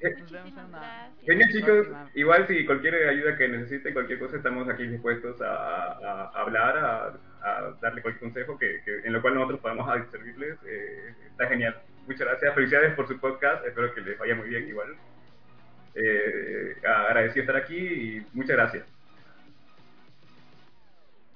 Muchísimas 0.00 0.70
gracias. 0.70 1.24
Genial 1.24 1.52
chicos, 1.52 1.86
igual 2.14 2.46
si 2.48 2.64
cualquier 2.64 3.08
ayuda 3.08 3.36
que 3.36 3.48
necesiten, 3.48 3.92
cualquier 3.92 4.18
cosa, 4.18 4.36
estamos 4.36 4.68
aquí 4.68 4.86
dispuestos 4.86 5.40
a, 5.40 6.30
hablar, 6.34 6.78
a, 6.78 7.18
darle 7.80 8.02
cualquier 8.02 8.20
consejo 8.20 8.58
que, 8.58 8.82
en 9.04 9.12
lo 9.12 9.22
cual 9.22 9.34
nosotros 9.34 9.60
podamos 9.60 10.10
servirles. 10.10 10.58
Eh, 10.66 11.14
está 11.30 11.48
genial. 11.48 11.80
Muchas 12.06 12.26
gracias, 12.26 12.54
felicidades 12.54 12.94
por 12.94 13.06
su 13.06 13.18
podcast, 13.20 13.66
espero 13.66 13.94
que 13.94 14.00
les 14.00 14.18
vaya 14.18 14.34
muy 14.34 14.48
bien 14.48 14.66
igual. 14.66 14.96
Eh, 15.94 16.76
agradecido 16.84 17.42
estar 17.42 17.56
aquí 17.56 17.76
y 17.76 18.26
muchas 18.32 18.56
gracias. 18.56 18.86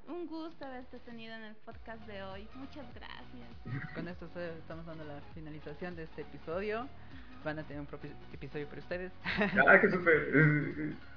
Un 0.09 0.26
gusto 0.26 0.64
haberte 0.64 0.98
tenido 1.00 1.34
en 1.34 1.42
el 1.44 1.55
podcast 1.57 2.07
de 2.07 2.22
hoy. 2.22 2.48
Muchas 2.55 2.86
gracias. 2.94 3.94
Con 3.94 4.09
esto 4.09 4.28
estamos 4.59 4.86
dando 4.86 5.05
la 5.05 5.20
finalización 5.34 5.96
de 5.96 6.05
este 6.05 6.22
episodio. 6.22 6.86
Van 7.44 7.59
a 7.59 7.62
tener 7.64 7.80
un 7.80 7.86
propio 7.86 8.11
episodio 8.32 8.66
para 8.68 8.80
ustedes. 8.80 9.12
¡Ah, 9.66 9.80
qué 9.80 9.90
súper! 9.90 10.94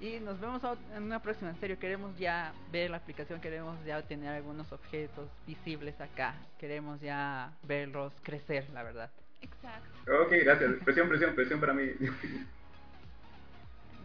Y 0.00 0.20
nos 0.20 0.40
vemos 0.40 0.62
en 0.94 1.02
una 1.02 1.22
próxima. 1.22 1.50
En 1.50 1.60
serio, 1.60 1.78
queremos 1.78 2.16
ya 2.18 2.52
ver 2.70 2.90
la 2.90 2.98
aplicación, 2.98 3.40
queremos 3.40 3.82
ya 3.84 4.02
tener 4.02 4.28
algunos 4.30 4.70
objetos 4.72 5.28
visibles 5.46 6.00
acá. 6.00 6.34
Queremos 6.58 7.00
ya 7.00 7.52
verlos 7.62 8.12
crecer, 8.22 8.68
la 8.70 8.82
verdad. 8.82 9.10
Exacto. 9.40 10.22
Ok, 10.22 10.32
gracias. 10.42 10.72
Presión, 10.84 11.08
presión, 11.08 11.34
presión 11.34 11.60
para 11.60 11.72
mí. 11.74 11.90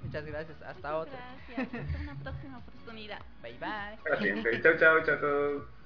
Muchas 0.04 0.26
gracias. 0.26 0.62
Hasta 0.62 0.98
otra. 0.98 1.36
Gracias. 1.48 1.86
Hasta 1.86 2.00
una 2.00 2.16
próxima 2.24 2.58
oportunidad. 2.60 3.22
Bye 3.42 3.58
bye. 3.60 4.18
Siempre. 4.20 4.62
chao, 4.62 4.78
chao, 4.78 5.04
chao 5.04 5.16
a 5.16 5.20
todos. 5.20 5.79